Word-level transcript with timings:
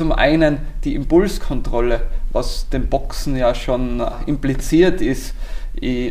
Zum 0.00 0.12
einen 0.12 0.60
die 0.84 0.94
Impulskontrolle, 0.94 2.00
was 2.32 2.70
dem 2.70 2.86
Boxen 2.86 3.36
ja 3.36 3.54
schon 3.54 4.02
impliziert 4.24 5.02
ist. 5.02 5.34
Ich 5.74 6.10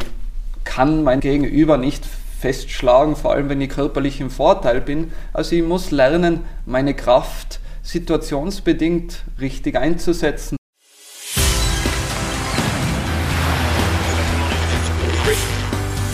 kann 0.64 1.04
mein 1.04 1.22
Gegenüber 1.22 1.80
nicht 1.80 2.06
festschlagen, 2.40 3.16
vor 3.16 3.32
allem 3.32 3.50
wenn 3.50 3.60
ich 3.62 3.72
körperlich 3.72 4.22
im 4.22 4.30
Vorteil 4.30 4.80
bin. 4.80 5.12
Also 5.34 5.56
ich 5.56 5.64
muss 5.64 5.90
lernen, 5.90 6.42
meine 6.68 6.94
Kraft 6.94 7.62
situationsbedingt 7.82 9.24
richtig 9.42 9.76
einzusetzen. 9.76 10.56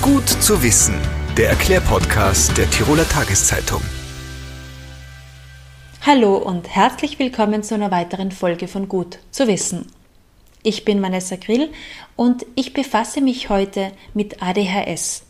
Gut 0.02 0.30
zu 0.30 0.64
wissen, 0.64 0.96
der 1.36 1.50
Erklärpodcast 1.50 2.58
der 2.58 2.70
Tiroler 2.70 3.10
Tageszeitung. 3.10 3.82
Hallo 6.08 6.38
und 6.38 6.68
herzlich 6.68 7.18
willkommen 7.18 7.64
zu 7.64 7.74
einer 7.74 7.90
weiteren 7.90 8.30
Folge 8.32 8.68
von 8.68 8.88
Gut 8.88 9.18
zu 9.32 9.48
wissen. 9.48 9.88
Ich 10.62 10.86
bin 10.86 11.02
Vanessa 11.02 11.36
Grill 11.36 11.72
und 12.16 12.46
ich 12.54 12.74
befasse 12.74 13.22
mich 13.22 13.50
heute 13.50 13.92
mit 14.14 14.40
ADHS 14.40 15.24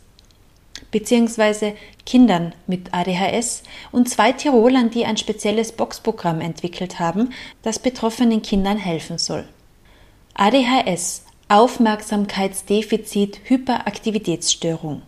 bzw. 0.90 1.72
Kindern 2.04 2.52
mit 2.66 2.92
ADHS 2.92 3.62
und 3.90 4.10
zwei 4.10 4.32
Tirolern, 4.32 4.90
die 4.90 5.06
ein 5.06 5.16
spezielles 5.16 5.72
Boxprogramm 5.72 6.42
entwickelt 6.42 6.98
haben, 6.98 7.32
das 7.62 7.78
betroffenen 7.78 8.42
Kindern 8.42 8.76
helfen 8.76 9.16
soll. 9.16 9.48
ADHS 10.34 11.24
Aufmerksamkeitsdefizit 11.48 13.40
Hyperaktivitätsstörung. 13.44 15.00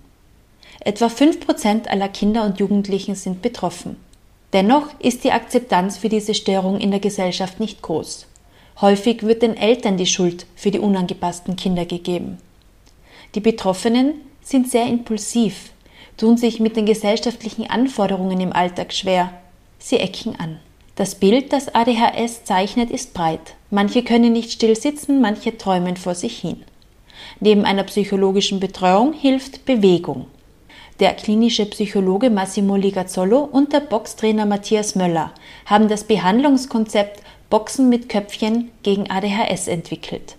Etwa 0.80 1.08
5% 1.08 1.88
aller 1.88 2.08
Kinder 2.08 2.46
und 2.46 2.58
Jugendlichen 2.58 3.16
sind 3.16 3.42
betroffen. 3.42 4.07
Dennoch 4.52 4.88
ist 4.98 5.24
die 5.24 5.32
Akzeptanz 5.32 5.98
für 5.98 6.08
diese 6.08 6.34
Störung 6.34 6.78
in 6.80 6.90
der 6.90 7.00
Gesellschaft 7.00 7.60
nicht 7.60 7.82
groß. 7.82 8.26
Häufig 8.80 9.24
wird 9.24 9.42
den 9.42 9.56
Eltern 9.56 9.96
die 9.96 10.06
Schuld 10.06 10.46
für 10.56 10.70
die 10.70 10.78
unangepassten 10.78 11.56
Kinder 11.56 11.84
gegeben. 11.84 12.38
Die 13.34 13.40
Betroffenen 13.40 14.14
sind 14.40 14.70
sehr 14.70 14.86
impulsiv, 14.86 15.72
tun 16.16 16.38
sich 16.38 16.60
mit 16.60 16.76
den 16.76 16.86
gesellschaftlichen 16.86 17.68
Anforderungen 17.68 18.40
im 18.40 18.52
Alltag 18.52 18.94
schwer. 18.94 19.32
Sie 19.78 19.98
ecken 19.98 20.36
an. 20.38 20.58
Das 20.96 21.14
Bild, 21.14 21.52
das 21.52 21.74
ADHS 21.74 22.44
zeichnet, 22.44 22.90
ist 22.90 23.14
breit. 23.14 23.54
Manche 23.70 24.02
können 24.02 24.32
nicht 24.32 24.50
still 24.50 24.74
sitzen, 24.74 25.20
manche 25.20 25.56
träumen 25.58 25.96
vor 25.96 26.14
sich 26.14 26.38
hin. 26.38 26.64
Neben 27.40 27.64
einer 27.64 27.84
psychologischen 27.84 28.58
Betreuung 28.58 29.12
hilft 29.12 29.64
Bewegung. 29.64 30.26
Der 31.00 31.14
klinische 31.14 31.64
Psychologe 31.66 32.28
Massimo 32.28 32.74
Ligazzolo 32.74 33.38
und 33.38 33.72
der 33.72 33.78
Boxtrainer 33.78 34.46
Matthias 34.46 34.96
Möller 34.96 35.32
haben 35.64 35.86
das 35.86 36.02
Behandlungskonzept 36.02 37.22
Boxen 37.50 37.88
mit 37.88 38.08
Köpfchen 38.08 38.72
gegen 38.82 39.08
ADHS 39.08 39.68
entwickelt. 39.68 40.34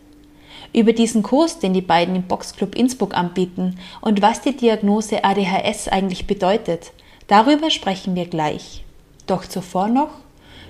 Über 0.73 0.91
diesen 0.91 1.23
Kurs, 1.23 1.59
den 1.59 1.73
die 1.73 1.81
beiden 1.81 2.13
im 2.13 2.23
Boxclub 2.23 2.75
Innsbruck 2.75 3.15
anbieten 3.15 3.79
und 4.01 4.21
was 4.21 4.41
die 4.41 4.55
Diagnose 4.55 5.23
ADHS 5.23 5.87
eigentlich 5.87 6.27
bedeutet, 6.27 6.91
darüber 7.27 7.69
sprechen 7.69 8.15
wir 8.15 8.25
gleich. 8.25 8.83
Doch 9.27 9.45
zuvor 9.45 9.87
noch 9.87 10.09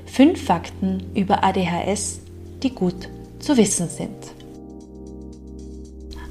fünf 0.05 0.45
Fakten 0.45 1.09
über 1.15 1.43
ADHS, 1.43 2.19
die 2.61 2.75
gut 2.75 3.09
zu 3.39 3.57
wissen 3.57 3.89
sind. 3.89 4.38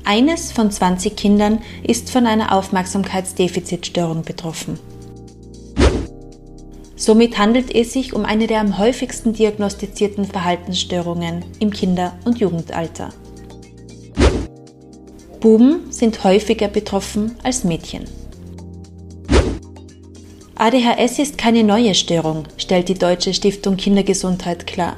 Eines 0.09 0.53
von 0.53 0.71
20 0.71 1.17
Kindern 1.17 1.61
ist 1.83 2.09
von 2.09 2.27
einer 2.27 2.53
Aufmerksamkeitsdefizitstörung 2.53 4.23
betroffen. 4.23 4.79
Somit 6.97 7.37
handelt 7.37 7.75
es 7.75 7.93
sich 7.93 8.15
um 8.15 8.25
eine 8.25 8.47
der 8.47 8.63
am 8.63 8.79
häufigsten 8.79 9.35
diagnostizierten 9.35 10.25
Verhaltensstörungen 10.25 11.45
im 11.61 11.71
Kinder- 11.71 12.19
und 12.25 12.41
Jugendalter. 12.41 13.11
Buben 15.41 15.93
sind 15.93 16.25
häufiger 16.25 16.69
betroffen 16.69 17.37
als 17.43 17.65
Mädchen. 17.65 18.05
ADHS 20.55 21.19
ist 21.19 21.37
keine 21.37 21.65
neue 21.65 21.95
Störung, 21.95 22.45
stellt 22.57 22.89
die 22.89 22.95
Deutsche 22.95 23.35
Stiftung 23.35 23.77
Kindergesundheit 23.77 24.67
klar. 24.67 24.97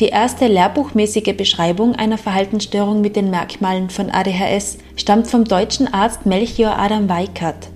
Die 0.00 0.08
erste 0.08 0.48
lehrbuchmäßige 0.48 1.36
Beschreibung 1.36 1.94
einer 1.94 2.18
Verhaltensstörung 2.18 3.00
mit 3.00 3.14
den 3.14 3.30
Merkmalen 3.30 3.90
von 3.90 4.10
ADHS 4.10 4.78
stammt 4.96 5.28
vom 5.28 5.44
deutschen 5.44 5.86
Arzt 5.92 6.26
Melchior 6.26 6.76
Adam 6.76 7.08
Weikert 7.08 7.68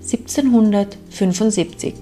1775. 0.00 1.94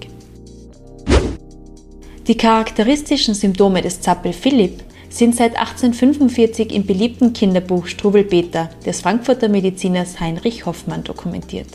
Die 2.27 2.37
charakteristischen 2.37 3.35
Symptome 3.35 3.83
des 3.83 4.01
Zappel-Philipp 4.01 4.83
sind 5.09 5.35
seit 5.35 5.55
1845 5.55 6.73
im 6.73 6.87
beliebten 6.87 7.33
Kinderbuch 7.33 7.85
Struwelpeter 7.85 8.71
des 8.83 9.01
Frankfurter 9.01 9.47
Mediziners 9.47 10.19
Heinrich 10.19 10.65
Hoffmann 10.65 11.03
dokumentiert. 11.03 11.69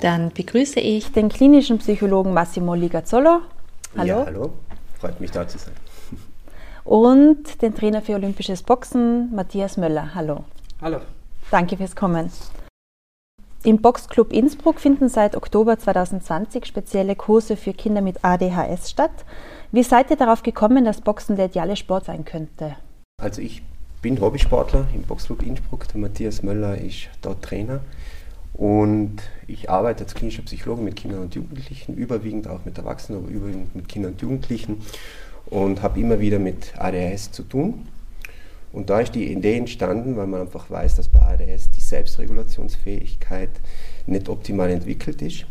Dann 0.00 0.30
begrüße 0.34 0.80
ich 0.80 1.12
den 1.12 1.30
klinischen 1.30 1.78
Psychologen 1.78 2.34
Massimo 2.34 2.74
Ligazzolo. 2.74 3.40
Hallo. 3.96 4.08
Ja, 4.08 4.26
hallo. 4.26 4.50
Freut 5.02 5.20
mich 5.20 5.32
da 5.32 5.48
zu 5.48 5.58
sein. 5.58 5.74
Und 6.84 7.60
den 7.60 7.74
Trainer 7.74 8.02
für 8.02 8.14
Olympisches 8.14 8.62
Boxen, 8.62 9.34
Matthias 9.34 9.76
Möller. 9.76 10.14
Hallo. 10.14 10.44
Hallo. 10.80 11.00
Danke 11.50 11.76
fürs 11.76 11.96
Kommen. 11.96 12.30
Im 13.64 13.82
Boxclub 13.82 14.32
Innsbruck 14.32 14.78
finden 14.78 15.08
seit 15.08 15.34
Oktober 15.34 15.76
2020 15.76 16.66
spezielle 16.66 17.16
Kurse 17.16 17.56
für 17.56 17.72
Kinder 17.72 18.00
mit 18.00 18.24
ADHS 18.24 18.90
statt. 18.90 19.24
Wie 19.72 19.82
seid 19.82 20.08
ihr 20.10 20.16
darauf 20.16 20.44
gekommen, 20.44 20.84
dass 20.84 21.00
Boxen 21.00 21.34
der 21.34 21.46
ideale 21.46 21.74
Sport 21.74 22.04
sein 22.04 22.24
könnte? 22.24 22.76
Also 23.20 23.42
ich 23.42 23.60
bin 24.02 24.20
Hobbysportler 24.20 24.86
im 24.94 25.02
Boxclub 25.02 25.42
Innsbruck. 25.42 25.88
Der 25.88 26.00
Matthias 26.00 26.44
Möller 26.44 26.78
ist 26.78 27.08
dort 27.22 27.42
Trainer. 27.42 27.80
Und 28.54 29.16
ich 29.46 29.70
arbeite 29.70 30.04
als 30.04 30.14
klinischer 30.14 30.42
Psychologe 30.42 30.82
mit 30.82 30.96
Kindern 30.96 31.22
und 31.22 31.34
Jugendlichen, 31.34 31.94
überwiegend 31.94 32.48
auch 32.48 32.64
mit 32.64 32.76
Erwachsenen, 32.78 33.22
aber 33.22 33.30
überwiegend 33.30 33.74
mit 33.74 33.88
Kindern 33.88 34.12
und 34.12 34.22
Jugendlichen 34.22 34.82
und 35.46 35.82
habe 35.82 36.00
immer 36.00 36.20
wieder 36.20 36.38
mit 36.38 36.78
ADHS 36.78 37.32
zu 37.32 37.42
tun. 37.42 37.86
Und 38.72 38.88
da 38.88 39.00
ist 39.00 39.14
die 39.14 39.30
Idee 39.30 39.58
entstanden, 39.58 40.16
weil 40.16 40.26
man 40.26 40.42
einfach 40.42 40.70
weiß, 40.70 40.96
dass 40.96 41.08
bei 41.08 41.20
ADHS 41.20 41.70
die 41.70 41.80
Selbstregulationsfähigkeit 41.80 43.50
nicht 44.06 44.28
optimal 44.28 44.70
entwickelt 44.70 45.20
ist 45.20 45.46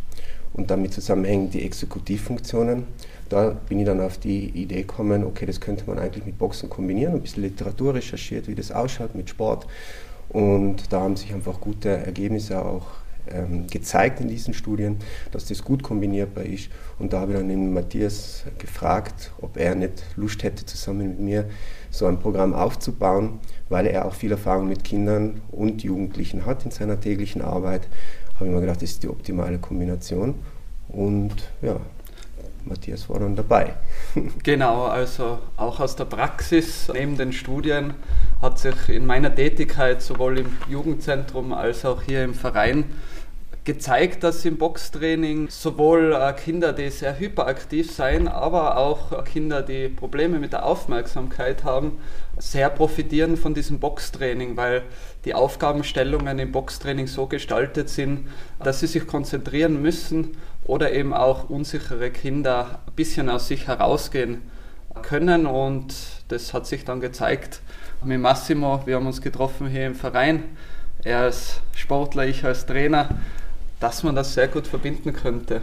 und 0.54 0.72
damit 0.72 0.94
zusammenhängen 0.94 1.50
die 1.52 1.64
Exekutivfunktionen. 1.64 2.86
Da 3.30 3.52
bin 3.70 3.80
ich 3.80 3.86
dann 3.86 4.02
auf 4.02 4.18
die 4.18 4.50
Idee 4.50 4.82
gekommen, 4.82 5.24
okay, 5.24 5.46
das 5.46 5.62
könnte 5.62 5.86
man 5.88 6.00
eigentlich 6.00 6.26
mit 6.26 6.38
Boxen 6.38 6.70
kombinieren, 6.70 7.14
ein 7.14 7.22
bisschen 7.22 7.44
Literatur 7.44 7.94
recherchiert, 7.96 8.48
wie 8.48 8.56
das 8.56 8.72
ausschaut 8.72 9.16
mit 9.16 9.30
Sport 9.30 9.68
und 10.32 10.94
da 10.94 11.02
haben 11.02 11.16
sich 11.18 11.34
einfach 11.34 11.60
gute 11.60 11.90
Ergebnisse 11.90 12.64
auch 12.64 12.88
ähm, 13.30 13.68
gezeigt 13.68 14.22
in 14.22 14.28
diesen 14.28 14.54
Studien, 14.54 14.98
dass 15.32 15.46
das 15.46 15.64
gut 15.64 15.84
kombinierbar 15.84 16.46
ist. 16.46 16.70
Und 17.00 17.14
da 17.14 17.20
habe 17.20 17.34
ich 17.34 17.38
dann 17.38 17.50
den 17.50 17.74
Matthias 17.74 18.46
gefragt, 18.58 19.32
ob 19.42 19.58
er 19.58 19.76
nicht 19.76 20.04
Lust 20.16 20.44
hätte, 20.44 20.66
zusammen 20.66 21.10
mit 21.10 21.20
mir 21.20 21.50
so 21.90 22.06
ein 22.06 22.20
Programm 22.20 22.54
aufzubauen, 22.54 23.40
weil 23.70 23.88
er 23.88 24.06
auch 24.06 24.14
viel 24.14 24.32
Erfahrung 24.32 24.70
mit 24.70 24.84
Kindern 24.84 25.42
und 25.52 25.84
Jugendlichen 25.84 26.46
hat 26.46 26.64
in 26.66 26.72
seiner 26.72 27.00
täglichen 27.00 27.42
Arbeit. 27.42 27.88
Habe 28.36 28.46
ich 28.46 28.52
mir 28.52 28.62
gedacht, 28.62 28.82
das 28.82 28.92
ist 28.92 29.04
die 29.04 29.10
optimale 29.10 29.60
Kombination. 29.60 30.36
Und 30.88 31.50
ja, 31.62 31.80
Matthias 32.66 33.10
war 33.10 33.20
dann 33.20 33.36
dabei. 33.36 33.74
genau, 34.44 34.86
also 34.86 35.40
auch 35.58 35.80
aus 35.80 35.96
der 35.96 36.06
Praxis 36.06 36.90
neben 36.94 37.18
den 37.18 37.34
Studien 37.34 37.94
hat 38.42 38.60
sich 38.60 38.90
in 38.90 39.06
meiner 39.06 39.34
Tätigkeit 39.34 40.02
sowohl 40.02 40.40
im 40.40 40.58
Jugendzentrum 40.70 41.54
als 41.54 41.86
auch 41.86 42.02
hier 42.04 42.24
im 42.24 42.34
Verein 42.34 42.86
gezeigt, 43.64 44.24
dass 44.24 44.44
im 44.44 44.58
Boxtraining 44.58 45.50
sowohl 45.50 46.14
äh, 46.14 46.34
Kinder, 46.34 46.74
die 46.74 46.90
sehr 46.90 47.20
hyperaktiv 47.20 47.92
sein, 47.92 48.28
aber 48.28 48.78
auch 48.78 49.24
Kinder, 49.24 49.62
die 49.62 49.88
Probleme 49.88 50.40
mit 50.40 50.54
der 50.54 50.66
Aufmerksamkeit 50.66 51.64
haben, 51.64 52.00
sehr 52.38 52.70
profitieren 52.70 53.38
von 53.38 53.54
diesem 53.54 53.80
Boxtraining, 53.80 54.58
weil 54.58 54.82
die 55.26 55.34
Aufgabenstellungen 55.34 56.40
im 56.40 56.52
Boxtraining 56.52 57.08
so 57.08 57.28
gestaltet 57.28 57.90
sind, 57.90 58.28
dass 58.64 58.80
sie 58.80 58.88
sich 58.88 59.08
konzentrieren 59.08 59.82
müssen 59.82 60.38
oder 60.66 60.92
eben 60.94 61.14
auch 61.14 61.50
unsichere 61.50 62.10
Kinder 62.10 62.80
ein 62.88 62.94
bisschen 62.94 63.30
aus 63.30 63.48
sich 63.48 63.68
herausgehen 63.68 64.42
können. 65.02 65.46
Und 65.46 65.94
das 66.30 66.54
hat 66.54 66.66
sich 66.68 66.86
dann 66.86 67.02
gezeigt 67.02 67.62
mit 68.04 68.20
Massimo, 68.20 68.82
wir 68.86 68.96
haben 68.96 69.08
uns 69.08 69.22
getroffen 69.22 69.68
hier 69.68 69.86
im 69.86 69.96
Verein, 69.96 70.44
er 71.04 71.20
als 71.20 71.62
Sportler, 71.76 72.26
ich 72.26 72.44
als 72.44 72.66
Trainer 72.66 73.10
dass 73.82 74.04
man 74.04 74.16
das 74.16 74.34
sehr 74.36 74.48
gut 74.48 74.68
verbinden 74.68 75.12
könnte. 75.12 75.62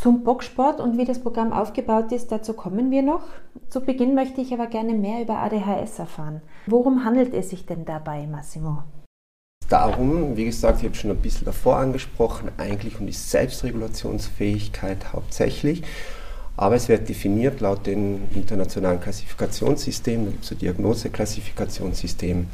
Zum 0.00 0.24
Boxsport 0.24 0.80
und 0.80 0.96
wie 0.96 1.04
das 1.04 1.18
Programm 1.18 1.52
aufgebaut 1.52 2.10
ist, 2.10 2.32
dazu 2.32 2.54
kommen 2.54 2.90
wir 2.90 3.02
noch. 3.02 3.20
Zu 3.68 3.82
Beginn 3.82 4.14
möchte 4.14 4.40
ich 4.40 4.50
aber 4.54 4.66
gerne 4.66 4.94
mehr 4.94 5.20
über 5.20 5.36
ADHS 5.36 5.98
erfahren. 5.98 6.40
Worum 6.64 7.04
handelt 7.04 7.34
es 7.34 7.50
sich 7.50 7.66
denn 7.66 7.84
dabei, 7.84 8.26
Massimo? 8.26 8.82
Darum, 9.68 10.38
wie 10.38 10.46
gesagt, 10.46 10.78
ich 10.78 10.86
habe 10.86 10.94
schon 10.94 11.10
ein 11.10 11.18
bisschen 11.18 11.44
davor 11.44 11.76
angesprochen, 11.76 12.50
eigentlich 12.56 12.98
um 12.98 13.06
die 13.06 13.12
Selbstregulationsfähigkeit 13.12 15.12
hauptsächlich. 15.12 15.82
Aber 16.56 16.76
es 16.76 16.88
wird 16.88 17.10
definiert 17.10 17.60
laut 17.60 17.86
den 17.86 18.26
internationalen 18.34 19.00
Klassifikationssystemen, 19.00 20.24
da 20.24 20.30
gibt 20.30 20.62
Diagnoseklassifikationssystem, 20.62 22.46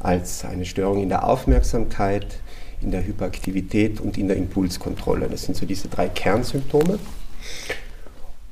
als 0.00 0.42
eine 0.46 0.64
Störung 0.64 1.02
in 1.02 1.10
der 1.10 1.28
Aufmerksamkeit, 1.28 2.40
in 2.80 2.90
der 2.90 3.04
Hyperaktivität 3.04 4.00
und 4.00 4.18
in 4.18 4.28
der 4.28 4.36
Impulskontrolle. 4.36 5.28
Das 5.28 5.42
sind 5.42 5.56
so 5.56 5.66
diese 5.66 5.88
drei 5.88 6.08
Kernsymptome. 6.08 6.98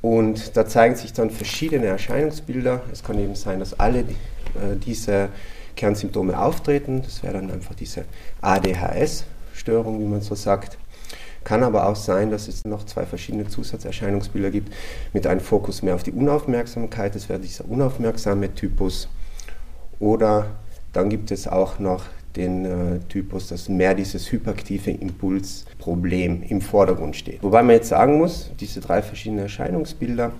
Und 0.01 0.55
da 0.55 0.65
zeigen 0.67 0.95
sich 0.95 1.13
dann 1.13 1.29
verschiedene 1.29 1.87
Erscheinungsbilder. 1.87 2.83
Es 2.91 3.03
kann 3.03 3.19
eben 3.19 3.35
sein, 3.35 3.59
dass 3.59 3.79
alle 3.79 3.99
äh, 3.99 4.75
diese 4.85 5.29
Kernsymptome 5.75 6.39
auftreten. 6.39 7.01
Das 7.03 7.23
wäre 7.23 7.33
dann 7.33 7.51
einfach 7.51 7.75
diese 7.75 8.05
ADHS-Störung, 8.41 9.99
wie 9.99 10.05
man 10.05 10.21
so 10.21 10.35
sagt. 10.35 10.77
Kann 11.43 11.63
aber 11.63 11.87
auch 11.87 11.95
sein, 11.95 12.29
dass 12.29 12.49
es 12.49 12.65
noch 12.65 12.85
zwei 12.85 13.05
verschiedene 13.05 13.47
Zusatzerscheinungsbilder 13.47 14.51
gibt, 14.51 14.73
mit 15.13 15.25
einem 15.25 15.39
Fokus 15.39 15.81
mehr 15.81 15.95
auf 15.95 16.03
die 16.03 16.11
Unaufmerksamkeit. 16.11 17.15
Das 17.15 17.29
wäre 17.29 17.39
dieser 17.39 17.65
unaufmerksame 17.65 18.53
Typus. 18.53 19.07
Oder 19.99 20.47
dann 20.91 21.09
gibt 21.09 21.31
es 21.31 21.47
auch 21.47 21.79
noch 21.79 22.03
den 22.35 22.65
äh, 22.65 22.99
Typus, 23.09 23.47
dass 23.47 23.69
mehr 23.69 23.95
dieses 23.95 24.31
hyperaktive 24.31 24.91
Impulsproblem 24.91 26.43
im 26.43 26.61
Vordergrund 26.61 27.15
steht. 27.15 27.41
Wobei 27.41 27.63
man 27.63 27.75
jetzt 27.75 27.89
sagen 27.89 28.17
muss, 28.17 28.51
diese 28.59 28.79
drei 28.79 29.01
verschiedenen 29.01 29.43
Erscheinungsbilder, 29.43 30.31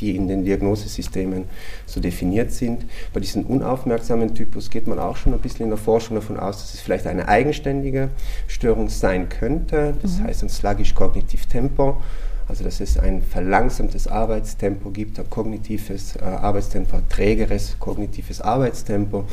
die 0.00 0.16
in 0.16 0.28
den 0.28 0.44
Diagnosesystemen 0.44 1.44
so 1.86 2.00
definiert 2.00 2.50
sind. 2.52 2.86
Bei 3.12 3.20
diesem 3.20 3.44
unaufmerksamen 3.44 4.34
Typus 4.34 4.70
geht 4.70 4.86
man 4.86 4.98
auch 4.98 5.16
schon 5.16 5.34
ein 5.34 5.40
bisschen 5.40 5.64
in 5.64 5.70
der 5.70 5.78
Forschung 5.78 6.16
davon 6.16 6.38
aus, 6.38 6.58
dass 6.58 6.74
es 6.74 6.80
vielleicht 6.80 7.06
eine 7.06 7.28
eigenständige 7.28 8.08
Störung 8.46 8.88
sein 8.88 9.28
könnte. 9.28 9.94
Das 10.02 10.18
mhm. 10.18 10.24
heißt 10.24 10.42
ein 10.42 10.48
sluggish 10.48 10.94
kognitiv 10.94 11.46
Tempo. 11.46 11.98
Also 12.46 12.62
dass 12.62 12.80
es 12.80 12.98
ein 12.98 13.22
verlangsamtes 13.22 14.06
Arbeitstempo 14.06 14.90
gibt, 14.90 15.18
ein 15.18 15.30
kognitives 15.30 16.16
äh, 16.16 16.24
Arbeitstempo, 16.24 16.96
ein 16.96 17.08
trägeres 17.08 17.76
kognitives 17.78 18.42
Arbeitstempo 18.42 19.24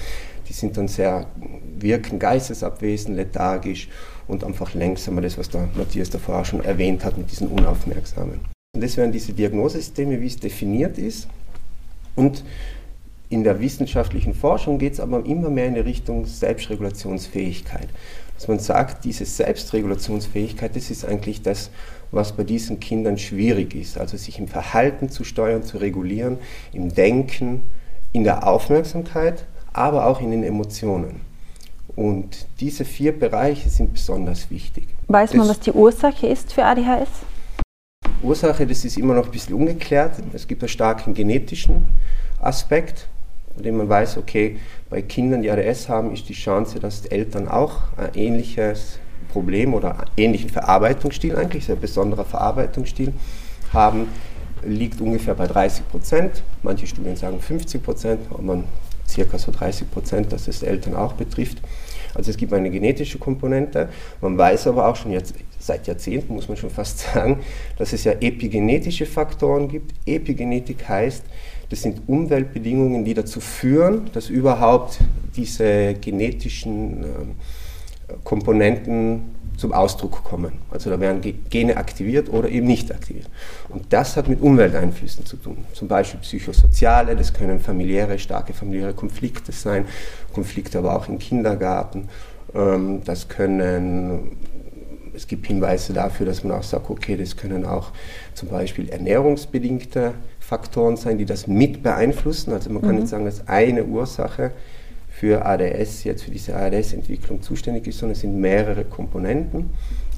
die 0.51 0.57
sind 0.57 0.75
dann 0.75 0.89
sehr, 0.89 1.27
wirken 1.79 2.19
geistesabwesend, 2.19 3.15
lethargisch 3.15 3.87
und 4.27 4.43
einfach 4.43 4.73
langsamer, 4.73 5.21
das 5.21 5.37
was 5.37 5.49
der 5.49 5.69
Matthias 5.77 6.09
davor 6.09 6.39
auch 6.41 6.45
schon 6.45 6.61
erwähnt 6.61 7.05
hat 7.05 7.17
mit 7.17 7.31
diesen 7.31 7.47
Unaufmerksamen. 7.47 8.41
Und 8.75 8.83
das 8.83 8.97
wären 8.97 9.13
diese 9.13 9.31
Diagnosesysteme, 9.31 10.19
wie 10.19 10.27
es 10.27 10.35
definiert 10.35 10.97
ist. 10.97 11.29
Und 12.17 12.43
in 13.29 13.45
der 13.45 13.61
wissenschaftlichen 13.61 14.33
Forschung 14.33 14.77
geht 14.77 14.91
es 14.91 14.99
aber 14.99 15.25
immer 15.25 15.49
mehr 15.49 15.67
in 15.67 15.75
die 15.75 15.79
Richtung 15.79 16.25
Selbstregulationsfähigkeit. 16.25 17.87
Dass 18.35 18.49
man 18.49 18.59
sagt, 18.59 19.05
diese 19.05 19.23
Selbstregulationsfähigkeit, 19.23 20.75
das 20.75 20.91
ist 20.91 21.05
eigentlich 21.05 21.43
das, 21.43 21.69
was 22.11 22.33
bei 22.33 22.43
diesen 22.43 22.81
Kindern 22.81 23.17
schwierig 23.17 23.73
ist. 23.73 23.97
Also 23.97 24.17
sich 24.17 24.37
im 24.37 24.49
Verhalten 24.49 25.07
zu 25.07 25.23
steuern, 25.23 25.63
zu 25.63 25.77
regulieren, 25.77 26.39
im 26.73 26.93
Denken, 26.93 27.63
in 28.11 28.25
der 28.25 28.45
Aufmerksamkeit, 28.45 29.45
aber 29.73 30.05
auch 30.05 30.21
in 30.21 30.31
den 30.31 30.43
Emotionen. 30.43 31.21
Und 31.95 32.47
diese 32.59 32.85
vier 32.85 33.17
Bereiche 33.17 33.69
sind 33.69 33.93
besonders 33.93 34.49
wichtig. 34.49 34.87
Weiß 35.07 35.33
man, 35.33 35.47
das 35.47 35.57
was 35.57 35.59
die 35.59 35.71
Ursache 35.71 36.27
ist 36.27 36.53
für 36.53 36.63
ADHS? 36.63 37.09
Ursache, 38.23 38.65
das 38.65 38.85
ist 38.85 38.97
immer 38.97 39.13
noch 39.13 39.25
ein 39.25 39.31
bisschen 39.31 39.55
ungeklärt. 39.55 40.13
Es 40.33 40.47
gibt 40.47 40.61
einen 40.61 40.69
starken 40.69 41.13
genetischen 41.13 41.87
Aspekt, 42.39 43.07
bei 43.55 43.63
dem 43.63 43.77
man 43.77 43.89
weiß, 43.89 44.17
okay, 44.17 44.59
bei 44.89 45.01
Kindern, 45.01 45.41
die 45.41 45.51
ADS 45.51 45.89
haben, 45.89 46.13
ist 46.13 46.29
die 46.29 46.33
Chance, 46.33 46.79
dass 46.79 47.01
die 47.01 47.11
Eltern 47.11 47.47
auch 47.47 47.79
ein 47.97 48.11
ähnliches 48.15 48.99
Problem 49.31 49.73
oder 49.73 49.99
einen 49.99 50.11
ähnlichen 50.17 50.49
Verarbeitungsstil, 50.49 51.35
eigentlich 51.35 51.65
sehr 51.65 51.75
besonderer 51.75 52.25
Verarbeitungsstil 52.25 53.13
haben, 53.73 54.07
liegt 54.63 55.01
ungefähr 55.01 55.33
bei 55.33 55.47
30 55.47 55.87
Prozent. 55.89 56.43
Manche 56.61 56.85
Studien 56.87 57.15
sagen 57.15 57.39
50 57.39 57.81
Prozent, 57.81 58.19
aber 58.29 58.41
man 58.41 58.63
circa 59.11 59.37
so 59.37 59.51
30 59.51 59.91
Prozent, 59.91 60.31
dass 60.31 60.47
es 60.47 60.63
Eltern 60.63 60.95
auch 60.95 61.13
betrifft. 61.13 61.59
Also 62.13 62.31
es 62.31 62.37
gibt 62.37 62.53
eine 62.53 62.69
genetische 62.69 63.17
Komponente. 63.17 63.89
Man 64.21 64.37
weiß 64.37 64.67
aber 64.67 64.87
auch 64.87 64.95
schon 64.95 65.11
jetzt, 65.11 65.33
seit 65.59 65.87
Jahrzehnten, 65.87 66.33
muss 66.33 66.47
man 66.47 66.57
schon 66.57 66.69
fast 66.69 66.99
sagen, 67.13 67.39
dass 67.77 67.93
es 67.93 68.03
ja 68.03 68.13
epigenetische 68.13 69.05
Faktoren 69.05 69.67
gibt. 69.67 69.93
Epigenetik 70.05 70.87
heißt, 70.87 71.23
das 71.69 71.83
sind 71.83 72.01
Umweltbedingungen, 72.07 73.05
die 73.05 73.13
dazu 73.13 73.39
führen, 73.39 74.09
dass 74.13 74.29
überhaupt 74.29 74.99
diese 75.37 75.93
genetischen 75.93 77.03
ähm, 77.03 77.35
Komponenten 78.25 79.35
zum 79.61 79.73
Ausdruck 79.73 80.23
kommen. 80.23 80.53
Also 80.71 80.89
da 80.89 80.99
werden 80.99 81.21
Gene 81.51 81.77
aktiviert 81.77 82.33
oder 82.33 82.49
eben 82.49 82.65
nicht 82.65 82.91
aktiviert. 82.91 83.29
Und 83.69 83.93
das 83.93 84.17
hat 84.17 84.27
mit 84.27 84.41
Umwelteinflüssen 84.41 85.23
zu 85.23 85.37
tun. 85.37 85.57
Zum 85.73 85.87
Beispiel 85.87 86.19
psychosoziale, 86.21 87.15
das 87.15 87.31
können 87.31 87.59
familiäre, 87.59 88.17
starke 88.17 88.53
familiäre 88.53 88.93
Konflikte 88.93 89.51
sein, 89.51 89.85
Konflikte 90.33 90.79
aber 90.79 90.95
auch 90.95 91.07
im 91.07 91.19
Kindergarten. 91.19 92.09
Ähm, 92.55 93.03
das 93.05 93.29
können, 93.29 94.35
es 95.13 95.27
gibt 95.27 95.45
Hinweise 95.45 95.93
dafür, 95.93 96.25
dass 96.25 96.43
man 96.43 96.57
auch 96.57 96.63
sagt, 96.63 96.89
okay, 96.89 97.15
das 97.15 97.37
können 97.37 97.63
auch 97.63 97.91
zum 98.33 98.49
Beispiel 98.49 98.89
ernährungsbedingte 98.89 100.15
Faktoren 100.39 100.97
sein, 100.97 101.19
die 101.19 101.25
das 101.25 101.45
mit 101.45 101.83
beeinflussen. 101.83 102.51
Also 102.51 102.71
man 102.71 102.81
kann 102.81 102.93
mhm. 102.95 103.01
nicht 103.01 103.09
sagen, 103.09 103.25
dass 103.25 103.47
eine 103.47 103.85
Ursache 103.85 104.53
für 105.21 105.45
ADS, 105.45 106.03
jetzt 106.03 106.23
für 106.23 106.31
diese 106.31 106.55
ADS-Entwicklung 106.55 107.43
zuständig 107.43 107.85
ist, 107.85 107.99
sondern 107.99 108.13
es 108.13 108.21
sind 108.21 108.41
mehrere 108.41 108.83
Komponenten, 108.83 109.69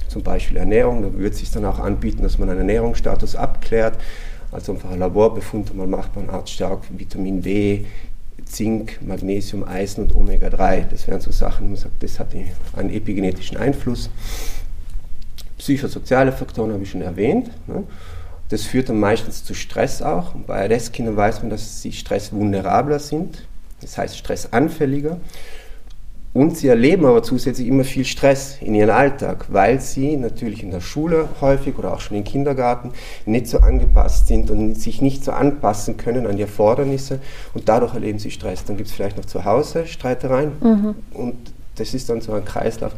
zum 0.07 0.23
Beispiel 0.23 0.55
Ernährung. 0.55 1.01
Da 1.01 1.11
würde 1.11 1.27
es 1.27 1.39
sich 1.39 1.51
dann 1.51 1.65
auch 1.65 1.77
anbieten, 1.79 2.23
dass 2.23 2.39
man 2.39 2.49
einen 2.49 2.59
Ernährungsstatus 2.59 3.35
abklärt, 3.35 3.97
also 4.53 4.71
einfach 4.71 4.91
ein 4.91 4.99
Laborbefund, 4.99 5.75
mal 5.75 5.87
macht 5.87 6.15
man 6.15 6.29
artstark 6.29 6.83
Vitamin 6.97 7.41
D, 7.41 7.85
Zink, 8.45 8.99
Magnesium, 9.01 9.65
Eisen 9.65 10.05
und 10.05 10.15
Omega-3. 10.15 10.85
Das 10.89 11.05
wären 11.05 11.19
so 11.19 11.31
Sachen, 11.31 11.67
man 11.67 11.75
sagt, 11.75 12.01
das 12.01 12.17
hat 12.17 12.29
einen 12.77 12.89
epigenetischen 12.89 13.57
Einfluss. 13.57 14.09
Psychosoziale 15.57 16.31
Faktoren 16.31 16.71
habe 16.71 16.83
ich 16.83 16.91
schon 16.91 17.01
erwähnt. 17.01 17.51
Ne? 17.67 17.83
Das 18.47 18.61
führt 18.63 18.87
dann 18.87 19.01
meistens 19.01 19.43
zu 19.43 19.53
Stress 19.53 20.01
auch. 20.01 20.33
Und 20.33 20.47
bei 20.47 20.63
ADS-Kindern 20.63 21.17
weiß 21.17 21.41
man, 21.41 21.49
dass 21.49 21.81
sie 21.81 21.91
stressvulnerabler 21.91 22.99
sind 22.99 23.43
das 23.83 23.97
heißt 23.97 24.17
stressanfälliger. 24.17 25.17
Und 26.33 26.57
sie 26.57 26.67
erleben 26.67 27.05
aber 27.05 27.21
zusätzlich 27.21 27.67
immer 27.67 27.83
viel 27.83 28.05
Stress 28.05 28.57
in 28.59 28.73
ihrem 28.73 28.89
Alltag, 28.89 29.45
weil 29.49 29.79
sie 29.79 30.17
natürlich 30.17 30.63
in 30.63 30.71
der 30.71 30.81
Schule 30.81 31.29
häufig 31.41 31.77
oder 31.77 31.93
auch 31.93 31.99
schon 31.99 32.17
im 32.17 32.23
Kindergarten 32.23 32.91
nicht 33.27 33.45
so 33.45 33.59
angepasst 33.59 34.27
sind 34.27 34.49
und 34.49 34.73
sich 34.73 34.99
nicht 34.99 35.23
so 35.23 35.31
anpassen 35.31 35.95
können 35.95 36.25
an 36.25 36.35
die 36.37 36.41
Erfordernisse 36.41 37.19
und 37.53 37.69
dadurch 37.69 37.93
erleben 37.93 38.17
sie 38.17 38.31
Stress. 38.31 38.65
Dann 38.65 38.77
gibt 38.77 38.89
es 38.89 38.95
vielleicht 38.95 39.15
noch 39.15 39.25
zu 39.25 39.45
Hause 39.45 39.85
Streitereien 39.85 40.53
mhm. 40.59 40.95
und 41.13 41.35
das 41.75 41.93
ist 41.93 42.09
dann 42.09 42.19
so 42.21 42.33
ein 42.33 42.43
Kreislauf 42.43 42.93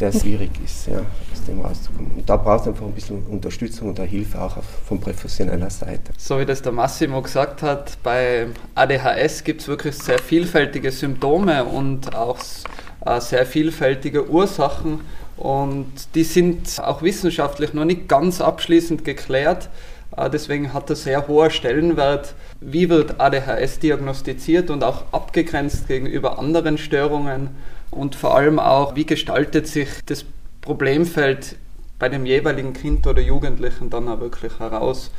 der 0.00 0.12
schwierig 0.12 0.50
ist, 0.64 0.86
ja, 0.86 1.00
dem 1.48 1.60
rauszukommen. 1.60 2.12
Und 2.16 2.28
da 2.28 2.36
braucht 2.36 2.62
es 2.62 2.68
einfach 2.68 2.86
ein 2.86 2.92
bisschen 2.92 3.24
Unterstützung 3.26 3.88
und 3.88 3.98
Hilfe 4.00 4.40
auch 4.40 4.56
von 4.86 5.00
professioneller 5.00 5.70
Seite. 5.70 6.12
So 6.16 6.38
wie 6.38 6.46
das 6.46 6.62
der 6.62 6.72
Massimo 6.72 7.22
gesagt 7.22 7.62
hat, 7.62 7.98
bei 8.02 8.46
ADHS 8.74 9.44
gibt 9.44 9.62
es 9.62 9.68
wirklich 9.68 9.96
sehr 9.96 10.18
vielfältige 10.18 10.90
Symptome 10.90 11.64
und 11.64 12.14
auch 12.14 12.38
äh, 13.04 13.20
sehr 13.20 13.46
vielfältige 13.46 14.28
Ursachen 14.30 15.00
und 15.36 15.86
die 16.14 16.24
sind 16.24 16.80
auch 16.80 17.02
wissenschaftlich 17.02 17.72
noch 17.72 17.84
nicht 17.84 18.08
ganz 18.08 18.40
abschließend 18.40 19.04
geklärt. 19.04 19.68
Äh, 20.16 20.30
deswegen 20.30 20.72
hat 20.72 20.90
er 20.90 20.96
sehr 20.96 21.28
hoher 21.28 21.50
Stellenwert. 21.50 22.34
Wie 22.60 22.88
wird 22.88 23.20
ADHS 23.20 23.78
diagnostiziert 23.78 24.70
und 24.70 24.82
auch 24.84 25.04
abgegrenzt 25.12 25.88
gegenüber 25.88 26.38
anderen 26.38 26.78
Störungen? 26.78 27.50
und 27.90 28.14
vor 28.14 28.36
allem 28.36 28.58
auch, 28.58 28.94
wie 28.94 29.06
gestaltet 29.06 29.66
sich 29.66 29.88
das 30.06 30.24
Problemfeld 30.68 31.56
bei 31.98 32.10
dem 32.10 32.26
jeweiligen 32.26 32.74
Kind 32.74 33.06
oder 33.06 33.22
Jugendlichen 33.22 33.88
dann 33.88 34.06
auch 34.06 34.20
wirklich 34.20 34.58
heraus. 34.58 35.10